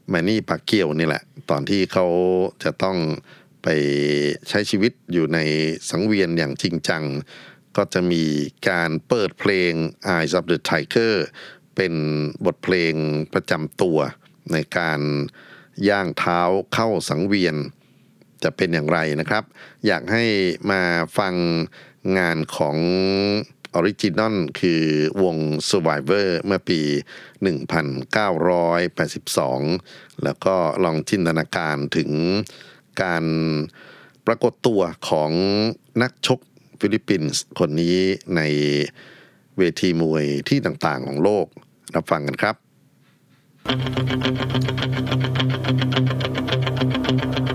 [0.08, 2.06] แมนนี่ปากเกียวนี่แหละ ตอนที่เขา
[2.64, 2.98] จะต้อง
[3.62, 3.68] ไป
[4.48, 5.38] ใช้ชีวิตอยู่ใน
[5.90, 7.04] สังเวียนอย่างจริงจัง
[7.76, 8.24] ก็จะมี
[8.68, 9.72] การเปิดเพลง
[10.14, 11.14] Eyes of the Tiger
[11.76, 11.94] เป็น
[12.44, 12.94] บทเพลง
[13.34, 13.98] ประจำตัว
[14.52, 15.00] ในการ
[15.88, 16.40] ย่างเท้า
[16.74, 17.56] เข้าสังเวียน
[18.42, 19.44] จะเป็นอย่างไรนะครับ
[19.86, 20.24] อยากให้
[20.70, 20.82] มา
[21.18, 21.34] ฟัง
[22.18, 22.76] งานของ
[23.74, 24.82] original คือ
[25.22, 25.36] วง
[25.70, 26.80] Survivor เมื่อปี
[28.46, 30.54] 1982 แล้วก็
[30.84, 32.10] ลองจินตนาการถึง
[33.02, 33.24] การ
[34.26, 35.30] ปรากฏตัวของ
[36.02, 36.40] นักชก
[36.80, 37.98] ฟิลิปปินส์คนนี้
[38.36, 38.42] ใน
[39.58, 41.46] เวทีมวยที่ต่างๆของโลก
[41.96, 42.56] รับฟังกันครับ
[47.10, 47.47] Eye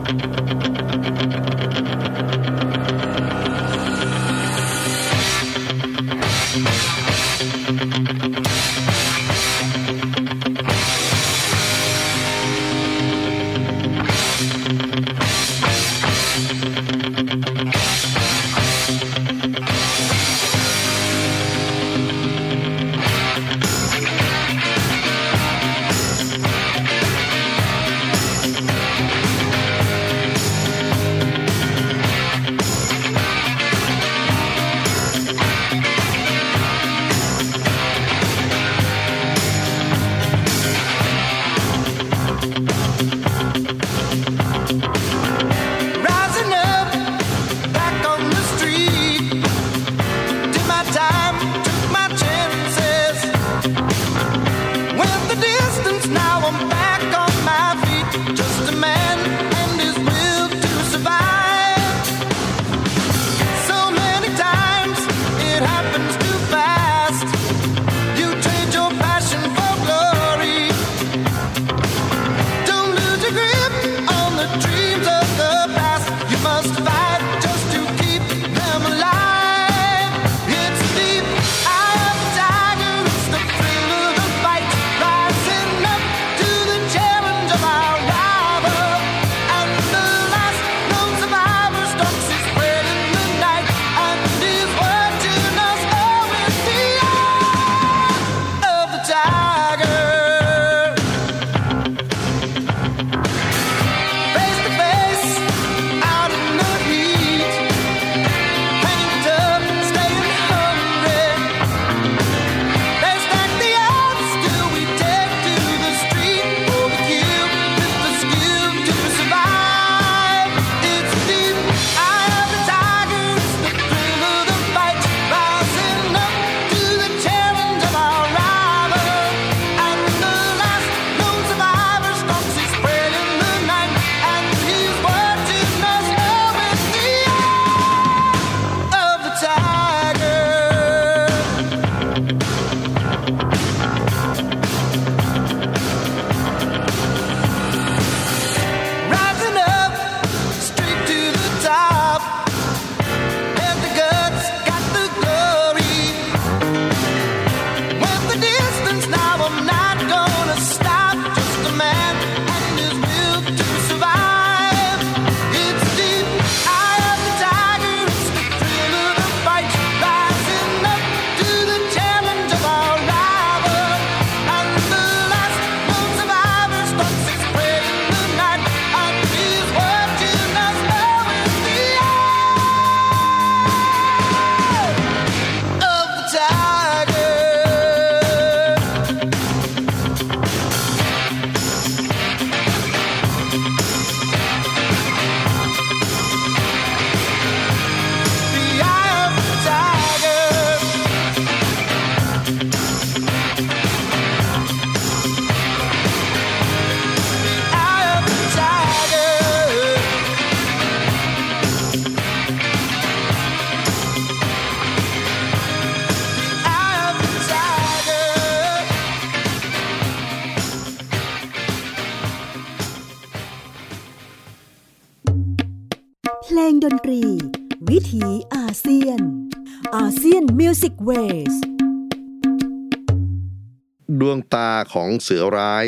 [234.93, 235.85] ของเสือร้าย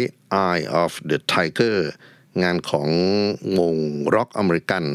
[0.50, 1.78] Eye of the Tiger
[2.44, 2.90] งานของ
[3.60, 3.76] วง
[4.16, 4.86] ร็อกอเมริกัน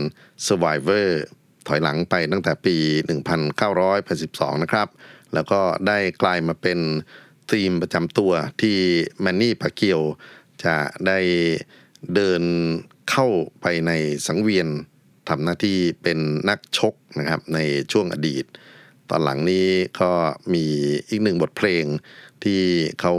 [0.46, 1.08] Survivor
[1.66, 2.76] ถอยหลังไปตั้งแต่ปี
[3.48, 4.88] 1982 นะครับ
[5.34, 6.78] แล้วก็ได้กลายมาเป็น
[7.50, 8.78] ธีมประจำตัวที่
[9.20, 10.00] แมนนี่ปาเกียว
[10.64, 11.18] จะได้
[12.14, 12.42] เดิน
[13.10, 13.26] เข้า
[13.60, 13.92] ไปใน
[14.26, 14.68] สังเวียน
[15.28, 17.58] ทำหน้าที่เป็นนักชกนะครับใน
[17.92, 18.44] ช่วงอดีต
[19.10, 19.68] ตอนหลังนี้
[20.00, 20.12] ก็
[20.54, 20.64] มี
[21.08, 21.84] อีกหนึ่งบทเพลง
[22.44, 22.62] ที่
[23.00, 23.14] เขา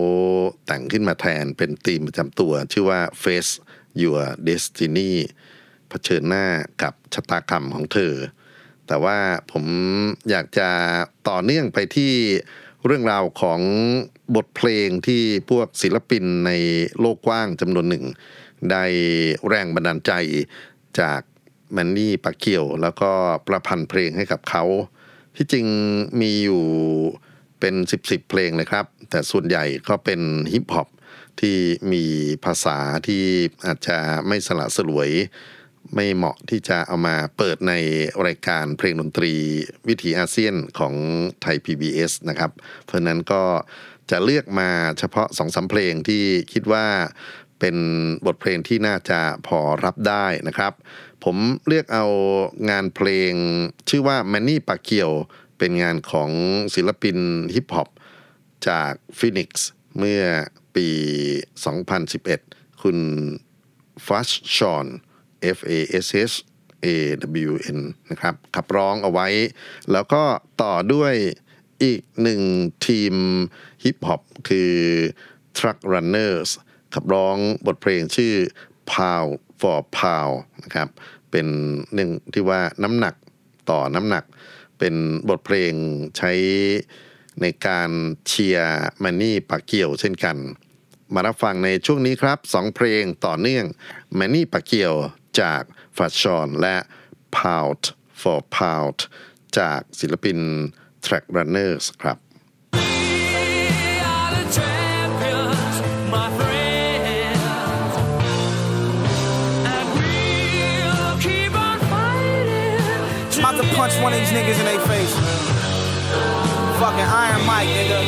[0.66, 3.52] แต่งขึ้นมาแทนเป็นธีมประจำตัว ชื่อว่า Face
[4.02, 5.12] Your Destiny
[5.90, 6.46] เผชิญหน้า
[6.82, 8.14] กับชะตากรรมของเธอ
[8.88, 9.18] แต่ว่า
[9.52, 9.66] ผม
[10.30, 10.70] อยากจะ
[11.30, 12.14] ต่อเนื่องไปที่
[12.86, 13.62] เรื่องราวของ
[14.36, 16.52] บทเพลงที่พวกศิลปินใน
[17.00, 18.06] โลกกว้างจำนวนหนึ่ง
[18.72, 18.86] ได้
[19.48, 20.12] แรงบันดาลใจ
[21.00, 21.22] จาก
[21.74, 23.12] แมนนี่ปาเกียว แล้วก็
[23.48, 24.64] ประพันธ์เพลงให้กับเขา
[25.36, 25.66] ที่จริง
[26.22, 26.66] มีอยู่
[27.62, 30.22] เป็นสิบสิบเพลงเลยครับ แต่ส่วนใหญ่ก็เป็น
[30.54, 30.88] ฮิปฮอป
[31.40, 31.58] ที่
[31.92, 32.06] มี
[32.46, 33.24] ภาษาที่
[33.66, 33.98] อาจจะ
[34.28, 35.10] ไม่สละสลวย
[35.96, 37.74] ไม่เหมาะที่จะเอามาเปิดใน
[38.26, 39.34] รายการเพลงดนตรี
[39.88, 40.94] วิถีอาเซียนของ
[41.42, 42.52] ไทย PBS นะครับ
[42.86, 43.44] เพราะนั้นก็
[44.12, 46.86] จะเลือกมาเฉพาะสองสามเพลงที่คิดว่า
[47.60, 47.76] เป็น
[48.26, 50.74] บทเพลงที่น่าจะพอรับได้นะครับ
[51.24, 51.38] ผม
[51.68, 52.06] เลือกเอา
[52.70, 53.34] งานเพลง
[53.90, 55.08] ชื่อว่า m a n n y p a c i o
[55.64, 56.32] เป็นงานของ
[56.76, 57.18] ศิลปิน
[57.54, 57.90] ฮิปฮอป
[58.68, 60.24] จากฟินิกซ์เมื่อ
[60.76, 60.88] ปี
[62.06, 62.98] 2011 คุณ
[64.06, 64.88] ฟัชชอน
[65.58, 65.74] F A
[66.06, 66.36] S H
[66.86, 66.88] A
[67.50, 69.28] W N นะครับขับร้องเอาไว้
[69.92, 70.24] แล้วก็
[70.62, 71.14] ต่อด้วย
[71.84, 72.42] อีกหนึ่ง
[72.88, 73.14] ทีม
[73.84, 74.74] ฮิปฮอปคือ
[75.58, 76.50] Truck Runners
[76.94, 78.34] ขับร้องบทเพลงชื่อ
[78.92, 80.88] Pound for Pound นะครับ
[81.32, 81.48] เป็น
[81.96, 83.16] หนึ่งที่ว่าน้ำหนัก
[83.70, 84.24] ต่อน้ำหนัก
[84.82, 85.74] เป็นบทเพลง
[86.18, 86.32] ใช้
[87.42, 87.90] ในการ
[88.28, 90.38] เชียร์แมนนี่ปาเกียวเช่นกัน
[91.14, 93.66] มารับฟังในช่วงนี้ครับสองเพลงต่อเนื่อง
[94.16, 94.94] แมนนี่ปาเกียว
[95.42, 95.62] จาก
[95.98, 96.76] ฟัชชอนและ
[97.38, 97.82] Pout
[98.22, 99.00] for Pout
[99.58, 100.40] จากศิลปิน
[101.06, 102.18] Track Runners ครับ
[113.76, 115.14] punch one of these niggas in their face.
[116.80, 118.00] Fucking Iron Mike, nigga.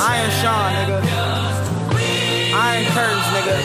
[0.00, 0.98] Iron Sean, nigga.
[2.54, 3.56] Iron Curtains, nigga.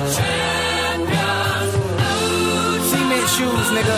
[2.89, 3.97] Cement shoes, nigga.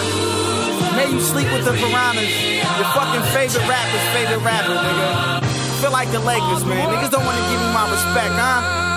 [0.95, 2.31] May you sleep with the piranhas.
[2.79, 5.43] Your fucking favorite rapper's favorite rapper, nigga.
[5.81, 6.87] Feel like the Lakers, man.
[6.93, 8.94] Niggas don't want to give me my respect, huh?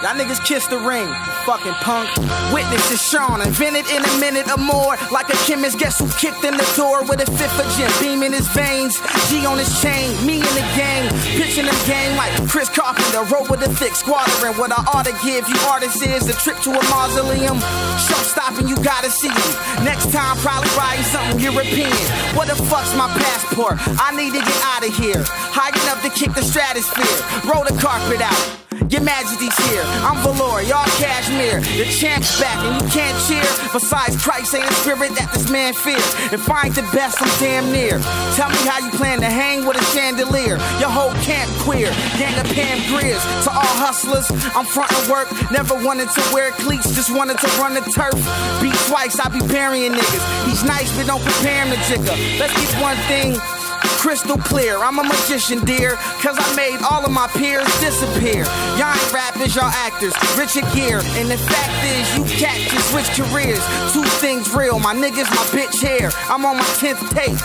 [0.00, 1.12] Y'all niggas kiss the ring,
[1.44, 2.08] fucking punk.
[2.56, 4.96] Witness is Sean, invented in a minute or more.
[5.12, 7.92] Like a chemist, guess who kicked in the door with a fifth of gin?
[8.00, 8.96] Beam in his veins,
[9.28, 11.04] G on his chain, me in the gang.
[11.36, 14.56] Pitching the game like Chris Carpenter, roll with a thick squadron.
[14.56, 17.60] What I ought to give you artists is a trip to a mausoleum.
[18.00, 19.84] Show stopping, you gotta see him.
[19.84, 21.92] Next time, probably riding something European.
[22.32, 23.76] What the fuck's my passport?
[24.00, 25.20] I need to get out of here.
[25.52, 27.20] High enough to kick the stratosphere.
[27.44, 28.59] Roll the carpet out.
[28.88, 29.82] Your Majesty's here.
[30.00, 31.60] I'm Valor, y'all Cashmere.
[31.60, 33.44] The champ's back and you can't cheer.
[33.72, 36.06] Besides, Christ ain't spirit that this man fears.
[36.32, 38.00] If I ain't the best, I'm damn near.
[38.40, 40.56] Tell me how you plan to hang with a chandelier.
[40.80, 41.92] Your whole camp queer.
[42.16, 43.20] Gang of Pam Greers.
[43.44, 45.28] To all hustlers, I'm frontin' work.
[45.52, 48.16] Never wanted to wear cleats, just wanted to run the turf.
[48.64, 50.24] Beat twice, I be burying niggas.
[50.48, 52.14] He's nice, but don't compare him to Jigga.
[52.40, 53.59] Let's get one thing
[54.00, 54.78] crystal clear.
[54.78, 58.44] I'm a magician, dear, cause I made all of my peers disappear.
[58.80, 61.04] Y'all ain't rappers, y'all actors, Richard Gere.
[61.20, 63.60] And the fact is, you cats can switch careers.
[63.92, 66.10] Two things real, my niggas, my bitch hair.
[66.30, 67.38] I'm on my 10th tape,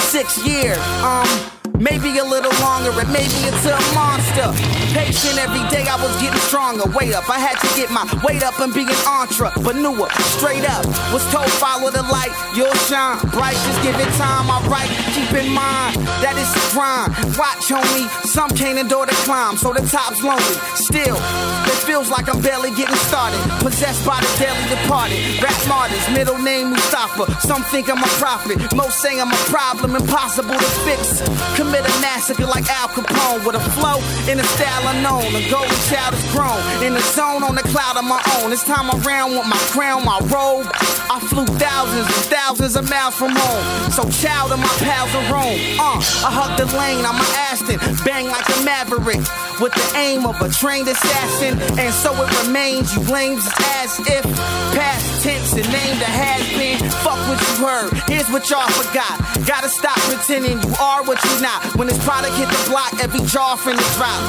[0.00, 0.78] six years.
[1.04, 4.50] Um, Maybe a little longer, and maybe it's a monster.
[4.90, 6.90] Patient every day, I was getting stronger.
[6.90, 10.10] Way up, I had to get my weight up and be an entrepreneur.
[10.34, 10.82] Straight up,
[11.14, 13.54] was told follow the light, you'll shine bright.
[13.54, 14.90] Just give it time, alright.
[15.14, 17.14] Keep in mind that it's a grind.
[17.38, 20.58] Watch, homie, some can't endure the climb, so the top's lonely.
[20.74, 23.38] Still, it feels like I'm barely getting started.
[23.62, 25.22] Possessed by the daily departed.
[25.38, 27.30] Rap martyrs, middle name Mustafa.
[27.46, 31.22] Some think I'm a prophet, most say I'm a problem, impossible to fix.
[31.68, 34.00] Commit a massacre like Al Capone with a flow
[34.30, 35.28] in a style unknown.
[35.36, 38.48] The golden child is grown in the zone on the cloud of my own.
[38.48, 40.64] This time around with my crown, my robe.
[41.12, 43.92] I flew thousands and thousands of miles from home.
[43.92, 45.60] So child of my pals are Rome.
[45.76, 49.20] Uh, I hug the lane, I'm an Aston, bang like a maverick.
[49.60, 52.94] With the aim of a trained assassin and and so it remains.
[52.94, 53.48] You blames
[53.80, 54.22] as if
[54.76, 56.76] past tense and named a has been.
[57.00, 57.90] Fuck what you heard.
[58.04, 59.16] Here's what y'all forgot.
[59.48, 61.57] Gotta stop pretending you are what you're not.
[61.76, 64.20] When this product hit the block, every jaw finna drop.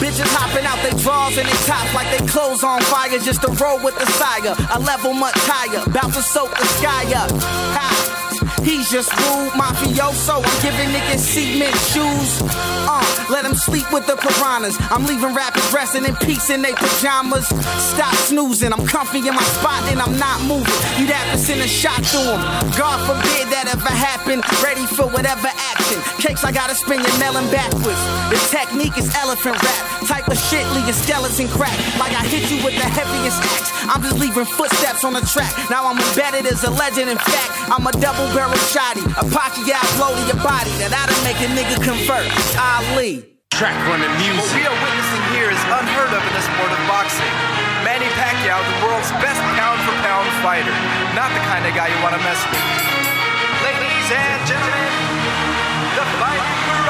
[0.00, 3.48] Bitches hopping out they drawers and they tops like they clothes on fire just to
[3.62, 4.54] roll with the sire.
[4.74, 8.25] A level much higher, about to soak the sky up.
[8.66, 10.42] He's just rude, mafioso.
[10.42, 12.42] I'm giving niggas cement shoes.
[12.82, 12.98] Uh,
[13.30, 14.74] let them sleep with the piranhas.
[14.90, 17.46] I'm leaving rappers dressing in peace in their pajamas.
[17.78, 20.74] Stop snoozing, I'm comfy in my spot and I'm not moving.
[20.98, 22.42] You'd have to send a shot to him.
[22.74, 24.42] God forbid that ever happen.
[24.58, 26.02] Ready for whatever action.
[26.18, 28.02] Cakes, I gotta spin your melon backwards.
[28.34, 30.10] The technique is elephant rap.
[30.10, 31.78] Type of shit, leave your skeleton crack.
[32.02, 33.70] Like I hit you with the heaviest axe.
[33.86, 35.54] I'm just leaving footsteps on the track.
[35.70, 37.14] Now I'm embedded as a legend.
[37.14, 39.04] In fact, I'm a double barrel shotty.
[39.16, 42.26] A pocky out blow to your body that oughta make a nigga convert.
[42.56, 43.36] Ali.
[43.52, 44.40] Track running music.
[44.40, 47.32] What we are witnessing here is unheard of in the sport of boxing.
[47.84, 50.76] Manny Pacquiao, the world's best pound for pound fighter.
[51.16, 52.60] Not the kind of guy you want to mess with.
[53.64, 54.92] Ladies and gentlemen,
[55.96, 56.85] the fighting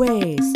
[0.00, 0.46] Music Wave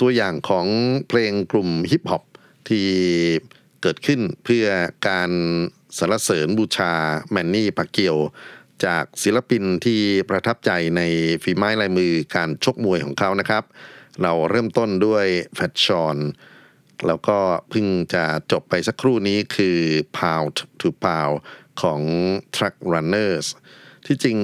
[0.00, 0.66] ตัวอย่างของ
[1.08, 2.22] เพลงกลุ่มฮิปฮอป
[2.68, 2.88] ที่
[3.82, 4.66] เกิดขึ้นเพื่อ
[5.08, 5.30] การ
[5.98, 6.92] สรรเสริญบูชา
[7.30, 8.16] แมนนี่ปาเกียว
[8.84, 11.02] จากศิลปินที่ประทับใจใน
[11.42, 13.64] ฝีไม้ลายมือการชกมวยของเขานะครับ
[14.22, 16.16] เราเริ่มต้นด้วยแฟตชอน
[17.06, 17.38] แล้วก็
[17.70, 19.78] เพิ่งจะจบไปสักครู่นี้คือ
[20.18, 21.36] Pound to Pound
[21.82, 22.00] ของ
[22.54, 23.46] Truck Runners
[24.06, 24.38] ที่จริง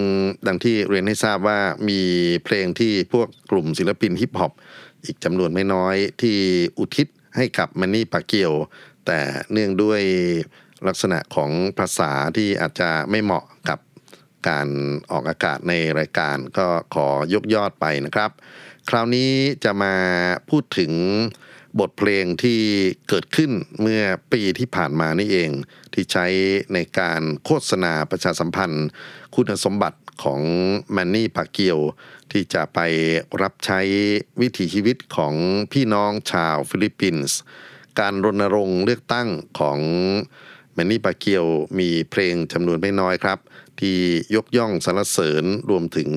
[0.47, 2.01] ดังที่เรียนให้ทราบว่ามี
[2.45, 4.53] เพลงที่พวกกลุ่มศิลปินฮิปฮอป
[5.05, 6.37] อีกจำนวนไม่น้อยที่
[6.79, 7.07] อุทิศ
[7.37, 8.53] ให้กับแมนนี่ปาเกียว
[9.07, 9.19] แต่
[9.53, 10.03] เนื่องด้วย
[10.87, 13.79] ลักษณะของภาษาที่อาจจะไม่เหมาะกับ
[14.49, 14.69] การ
[15.11, 18.31] ออกอากาศในรายการก็ขอยกยอดไปนะครับ
[18.89, 19.31] คราวนี้
[19.65, 19.95] จะมา
[20.51, 20.93] พูดถึง
[21.81, 22.61] บทเพลงที่
[23.09, 23.51] เกิดขึ้น
[23.81, 24.03] เมื่อ
[24.33, 25.51] ปีที่ผ่านมานี่เอง
[25.95, 26.27] ที่ใช้
[26.75, 28.87] ในการโฆษณาประชาสัมพันธ์
[29.35, 30.41] คุณสมบัติของ
[30.93, 31.79] แมนนี่ปาเกียว
[32.33, 32.79] ที่จะไป
[33.43, 33.81] รับใช้
[34.41, 35.35] วิถีชีวิตของ
[35.73, 37.39] พี่น้องชาวฟิลิปปินส์
[38.01, 39.79] การรณรงค์เลือกตั้งของ
[40.73, 41.45] แมนนี่ปาเกียว
[41.79, 43.39] มีเพลงจำนวนไม่น้อยครับ
[43.81, 43.97] ที่
[44.35, 46.11] ยกย่องสรรเสริญรวมถึง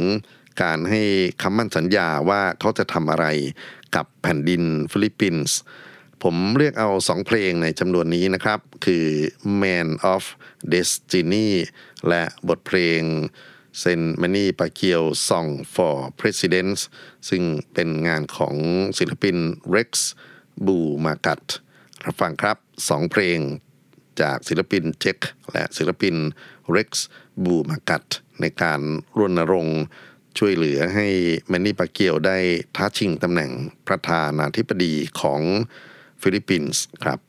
[0.63, 1.01] การให้
[1.41, 3.25] คำมั่นสัญญาว่าเขาจะทำอะไร
[3.95, 5.57] กับแผ่นดินฟิลิปปินส์
[6.23, 9.05] ผมเลือกเอาสองเพลงในจำนวนนี้นะครับ คือ
[9.61, 10.23] Man of
[10.73, 11.47] Destiny
[12.07, 13.01] และบทเพลง
[13.79, 14.01] Sen.
[14.17, 16.75] Manny Pacquiao Song for President
[17.29, 18.55] ซึ่งเป็นงานของ
[18.99, 19.37] ศิลปิน
[19.75, 19.89] Rex
[20.65, 21.43] บูมากัต
[22.05, 22.57] รับฟังครับ
[22.89, 23.39] สองเพลง
[24.21, 25.17] จากศิลปินเจ็ค
[25.51, 26.15] และศิลปิน
[26.75, 26.89] Rex
[27.43, 28.05] บูมากัต
[28.41, 28.81] ในการ
[29.19, 29.81] รณรงค์
[30.37, 31.07] ช่วยเหลือให้
[31.47, 32.37] แมนนี่ปาเกียวได้
[32.75, 33.51] ท้าชิงตำแหน่ง
[33.87, 35.41] ประธานาธิบดีของ
[36.21, 37.19] ฟิลิปปินส์ครับ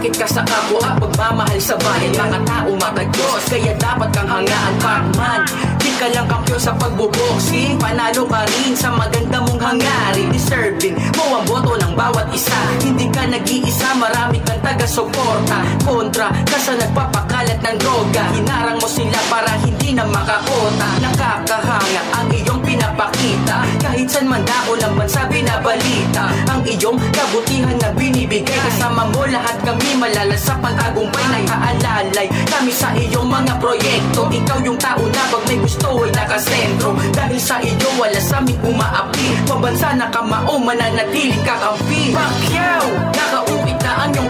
[0.00, 0.80] malasakit ka sa kapwa?
[0.80, 5.40] At pagmamahal sa bayan Mga tao makadiyos, kaya dapat kang hangaan Pacman,
[5.76, 10.32] di ka lang kakyo sa pagbuboxing Panalo ka rin sa maganda mong hangarin.
[10.32, 12.56] Deserving mo ang boto ng bawat isa.
[12.80, 15.84] Hindi ka nag-iisa, marami kang taga-suporta.
[15.84, 18.24] Kontra ka sa nagpapakalat ng droga.
[18.32, 23.56] Hinarang mo sila para hindi na makakota Nakakahanga ang iyong pinapakita.
[23.84, 26.32] Kahit saan man dako ng bansa binabalita.
[26.48, 28.56] Ang iyong kabutihan na binibigay.
[28.56, 34.32] Kasama mo lahat kami malalasap ang tagumpay Nakaalalay kami sa iyong mga proyekto.
[34.32, 36.96] Ikaw yung tao na pag may gusto ay nakasentro.
[37.12, 39.26] Dahil sa iyo wala sa aming umaapi.
[39.44, 43.39] Pabansa na kamao mananatiling kakampi Pacquiao, nakauwi na ang iyong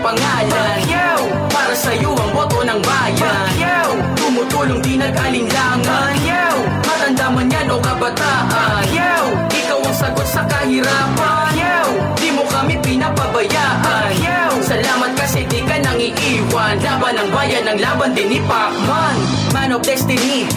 [0.00, 0.50] pangalan.
[0.50, 1.22] Pacquiao,
[1.52, 3.20] para sa iyo ang boto ng bayan.
[3.20, 5.84] Pacquiao, tumutulong di nag-alinlangan.
[5.84, 8.48] Pacquiao, matanda man yan o kabataan.
[8.50, 11.16] Pacquiao, ikaw ang sagot sa kahirapan.
[11.16, 13.84] Pacquiao, di mo kami pinapabayaan.
[13.84, 19.16] Pacquiao, salamat kasi di ka nang iiwan Laban ng bayan ang laban din ni Pacman.
[19.52, 20.48] Man of Destiny,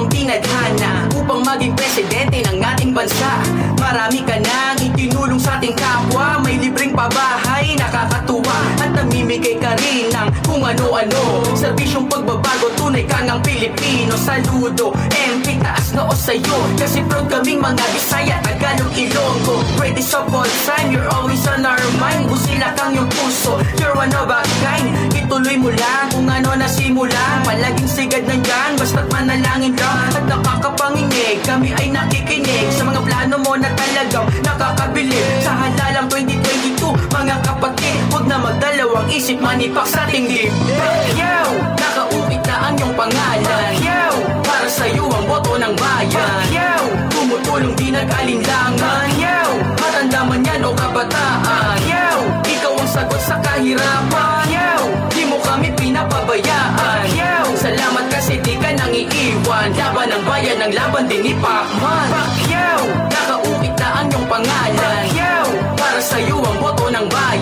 [0.00, 3.40] ang tinadhana Upang maging presidente ng ating bansa.
[3.78, 6.42] Marami ka nang itinulong sa ating kapwa.
[6.42, 8.58] May libreng pabahay, nakakatuwa.
[8.82, 8.92] At
[9.34, 11.42] namimigay ka rin ng kung ano-ano.
[11.58, 14.14] Serbisyong pagbabago, tunay ka ng Pilipino.
[14.14, 16.58] Saludo, MP, taas noo sa'yo.
[16.78, 19.56] Kasi proud kaming mga Bisaya, Tagalog, Ilonggo.
[19.82, 22.30] Ready sa all time, you're always on our mind.
[22.30, 24.94] Busila kang yung puso, you're one of a kind.
[25.10, 31.74] Ituloy mo lang kung ano nasimulan Palaging sigad nandyan, basta't manalangin lang At nakakapanginig, kami
[31.74, 32.70] ay nakikinig.
[32.70, 35.26] Sa mga plano mo na talagang nakakabilib.
[35.42, 38.83] Sa halalang 2022, mga kapatid Huwag na magdalawang
[39.14, 43.46] isip, manipak sa ating dibdib Pacquiao, nakauwi na ang iyong pangalan.
[43.46, 46.42] Pacquiao, para sa iyo ang boto ng bayan.
[46.42, 48.82] Pacquiao, tumutulong di nag-alinlangan.
[48.82, 51.46] Pacquiao, matanda man yan o kabataan.
[51.46, 54.10] Pacquiao, ikaw ang sagot sa kahirapan.
[54.10, 54.84] Pacquiao,
[55.14, 56.74] di mo kami pinapabayaan.
[56.74, 62.08] Pacquiao, salamat kasi di ka nang iiwan Laban ng bayan ang laban din ni Pacman.
[62.10, 62.82] Pacquiao,
[63.14, 64.74] nakauwi na ang iyong pangalan.
[65.06, 65.48] Pacquiao,
[65.78, 67.33] para sa iyo ang boto ng bayan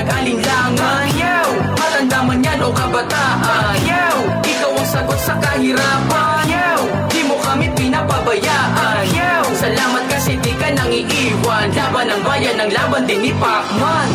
[0.00, 3.40] tumutulong di nag-alinlangan Pacquiao, matanda man yan o kabataan.
[3.44, 6.08] Pacquiao, ikaw ang sagot sa kahirapan.
[6.08, 6.82] Pacquiao,
[7.12, 9.04] di mo kami pinapabayaan.
[9.04, 14.08] Pacquiao, salamat kasi di ka nang iiwan Laban ng bayan ang laban din ni Pacman.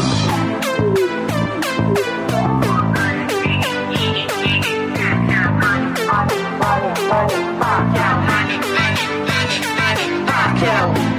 [10.26, 11.15] Pacquiao.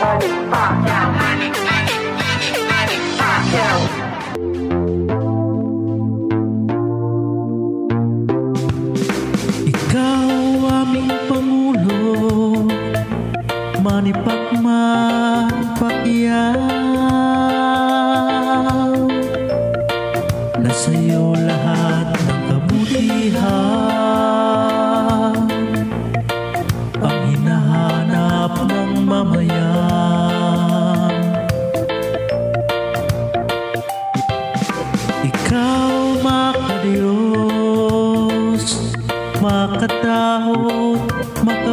[0.00, 0.79] Bye.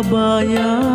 [0.07, 0.86] abaya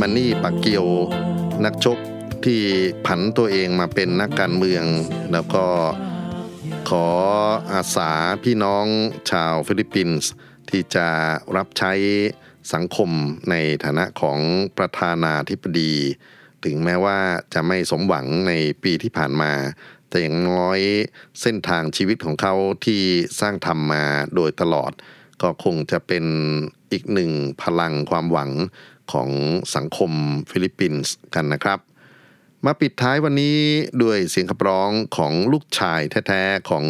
[0.00, 0.86] แมนนี่ปาเกียว
[1.64, 1.98] นักชก
[2.44, 2.60] ที่
[3.06, 4.84] ผันตัวเองมาเป็นนักการเมือง
[5.32, 5.64] แล้วก็
[6.88, 7.06] ขอ
[7.72, 8.10] อาสา
[8.44, 8.86] พี่น้อง
[9.30, 10.30] ชาวฟิลิปปินส์
[10.70, 11.08] ที่จะ
[11.56, 11.92] รับใช้
[12.72, 13.10] สังคม
[13.50, 14.38] ในฐานะของ
[14.78, 15.94] ประธานาธิบดี
[16.64, 17.18] ถึงแม้ว่า
[17.54, 19.52] จะไม่สมหวังในปีที่ผ่านมา
[20.08, 20.80] แต่อย่างน้อย
[21.40, 22.54] เส้นทางชีวิตของเขา
[22.86, 23.02] ที่
[23.40, 24.92] สร้างทำมาโดยตลอด
[25.42, 26.24] ก็คงจะเป็น
[26.92, 27.32] อีกหนึ่ง
[27.62, 28.50] พลังความหวัง
[29.12, 29.30] ของ
[29.76, 30.10] สังคม
[30.50, 31.78] ฟิลิปปินส์กันนะครับ
[32.66, 33.58] มาปิดท้ายวันนี้
[34.02, 36.84] ด้วยเสียงขับร้องของลูกชายแท้ๆของ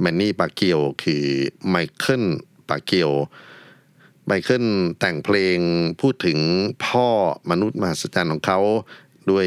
[0.00, 1.24] แมนนี่ปาเกียวคือ
[1.68, 2.24] ไมเคิล
[2.68, 3.12] ปาเกียว
[4.26, 4.66] ไมเคิล
[4.98, 5.58] แต่งเพลง
[6.00, 6.38] พูดถึง
[6.84, 7.08] พ่อ
[7.50, 8.60] มนุษย์มหัศจรรย์ของเขา
[9.30, 9.46] ด้วย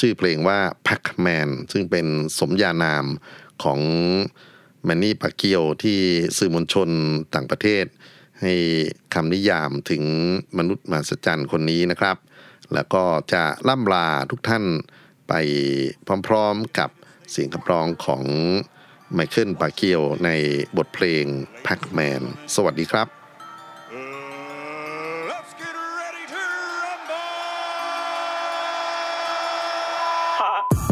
[0.00, 2.06] ชื่อเพลงว่า Pac-Man ซึ่งเป็น
[2.38, 3.06] สมญานาม
[3.64, 3.80] ของ
[4.84, 5.98] แมนนี่ปาเกียวที่
[6.38, 6.88] สื่อมวลชน
[7.34, 7.84] ต่างประเทศ
[8.40, 8.52] ให้
[9.14, 10.04] คำนิยามถึง
[10.58, 12.16] มนุษย์มหัศจรรย์คนนี้นะครับ
[12.74, 14.64] แล้วก็จะล่ำลาทุกท่าน
[15.28, 15.32] ไป
[16.26, 16.90] พร้อมๆกับ
[17.30, 18.24] เสียงขับร้องของ
[19.12, 20.30] ไมเคิลปาเกียวใน
[20.76, 21.24] บทเพลง
[21.62, 22.22] แพ็กแมน
[22.54, 23.23] สวัสดีครับ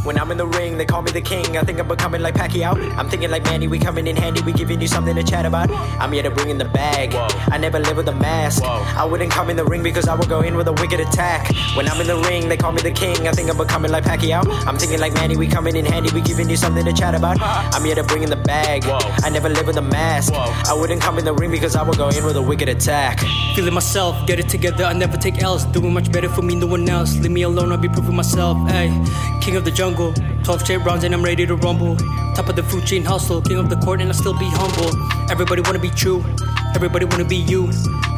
[0.05, 1.57] When I'm in the ring, they call me the king.
[1.57, 2.75] I think I'm becoming like Pacquiao.
[2.99, 4.43] I'm thinking like Manny, we coming in handy.
[4.43, 5.71] We giving you something to chat about.
[5.71, 7.15] I'm here to bring in the bag.
[7.15, 8.65] I never live with a mask.
[8.65, 11.55] I wouldn't come in the ring because I would go in with a wicked attack.
[11.77, 13.29] When I'm in the ring, they call me the king.
[13.29, 14.43] I think I'm becoming like Pacquiao.
[14.67, 16.11] I'm thinking like Manny, we coming in handy.
[16.13, 17.41] We giving you something to chat about.
[17.41, 18.85] I'm here to bring in the bag.
[19.23, 20.33] I never live with a mask.
[20.35, 23.21] I wouldn't come in the ring because I would go in with a wicked attack.
[23.55, 25.65] Feeling myself, get it together, I never take L's.
[25.67, 27.17] Doing much better for me, no one else.
[27.21, 28.57] Leave me alone, I'll be proving myself.
[28.67, 28.89] Ay,
[29.41, 29.92] king of the jungle.
[29.95, 31.97] 12 straight rounds and I'm ready to rumble.
[32.35, 34.91] Top of the food chain hustle, king of the court and I'll still be humble.
[35.31, 36.25] Everybody wanna be true,
[36.75, 37.71] everybody wanna be you.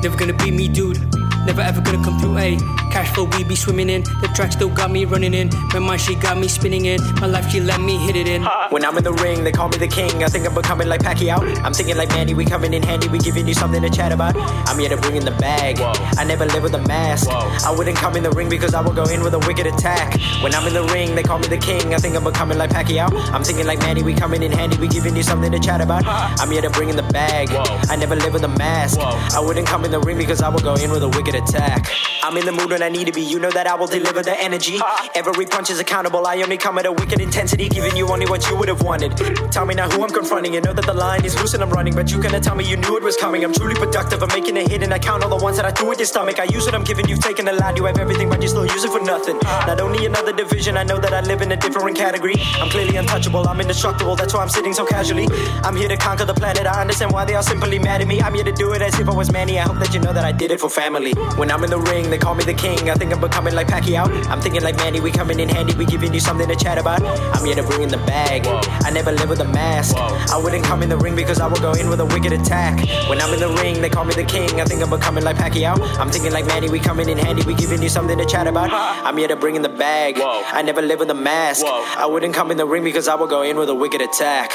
[0.03, 0.99] Never gonna be me, dude.
[1.47, 2.84] Never ever gonna come through, ayy.
[2.95, 4.03] Cash flow we be swimming in.
[4.23, 5.51] The track still got me running in.
[5.73, 7.03] My mind she got me spinning in.
[7.21, 8.45] My life she let me hit it in.
[8.71, 10.23] When I'm in the ring, they call me the king.
[10.23, 11.41] I think I'm becoming like Pacquiao.
[11.65, 13.09] I'm thinking like Manny, we coming in handy.
[13.09, 14.37] We giving you something to chat about.
[14.37, 15.81] I'm here to bring in the bag.
[15.81, 17.29] I never live with a mask.
[17.29, 20.17] I wouldn't come in the ring because I would go in with a wicked attack.
[20.41, 21.95] When I'm in the ring, they call me the king.
[21.95, 23.11] I think I'm becoming like Pacquiao.
[23.35, 24.77] I'm thinking like Manny, we coming in handy.
[24.77, 26.05] We giving you something to chat about.
[26.07, 27.51] I'm here to bring in the bag.
[27.91, 29.01] I never live with a mask.
[29.01, 31.91] I wouldn't come in the ring because I would go in with a wicked attack.
[32.23, 33.23] I'm in the mood when I need to be.
[33.23, 34.79] You know that I will deliver the energy.
[35.15, 36.27] Every punch is accountable.
[36.27, 39.17] I only come at a wicked intensity, giving you only what you would have wanted.
[39.51, 40.53] Tell me now who I'm confronting.
[40.55, 42.65] You know that the line is loose and I'm running, but you cannot tell me
[42.69, 43.43] you knew it was coming.
[43.43, 44.23] I'm truly productive.
[44.23, 46.07] I'm making a hit and I count all the ones that I threw at your
[46.07, 46.39] stomach.
[46.39, 47.09] I use what I'm giving.
[47.09, 47.77] You've taken a lot.
[47.79, 49.39] You have everything, but you still use it for nothing.
[49.67, 50.77] Not only another division.
[50.77, 52.35] I know that I live in a different category.
[52.61, 53.49] I'm clearly untouchable.
[53.49, 54.15] I'm indestructible.
[54.17, 55.27] That's why I'm sitting so casually.
[55.63, 56.67] I'm here to conquer the planet.
[56.67, 58.21] I understand why they are simply mad at me.
[58.21, 59.59] I'm here to do it as if I was Manny.
[59.59, 61.13] I hope that you know that I did it for family.
[61.37, 62.74] When I'm in the ring, they call me the king.
[62.83, 64.07] I think I'm becoming like Pacquiao.
[64.27, 65.01] I'm thinking like Manny.
[65.01, 65.75] We coming in handy.
[65.75, 67.03] We giving you something to chat about.
[67.03, 68.47] I'm here to bring in the bag.
[68.85, 69.97] I never live with a mask.
[69.97, 72.79] I wouldn't come in the ring because I would go in with a wicked attack.
[73.09, 74.61] When I'm in the ring, they call me the king.
[74.61, 75.79] I think I'm becoming like Pacquiao.
[75.99, 76.69] I'm thinking like Manny.
[76.69, 77.43] We coming in handy.
[77.47, 78.71] We giving you something to chat about.
[78.73, 80.19] I'm here to bring in the bag.
[80.21, 81.65] I never live with a mask.
[81.67, 84.53] I wouldn't come in the ring because I would go in with a wicked attack.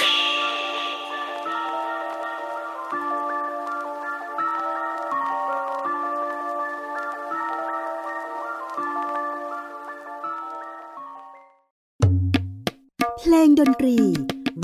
[13.33, 13.97] ลงดนตรี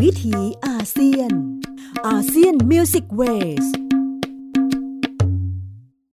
[0.02, 1.32] วิถีอาเซียน
[2.08, 3.22] อาเซียนมิวสิกเว
[3.64, 3.66] ส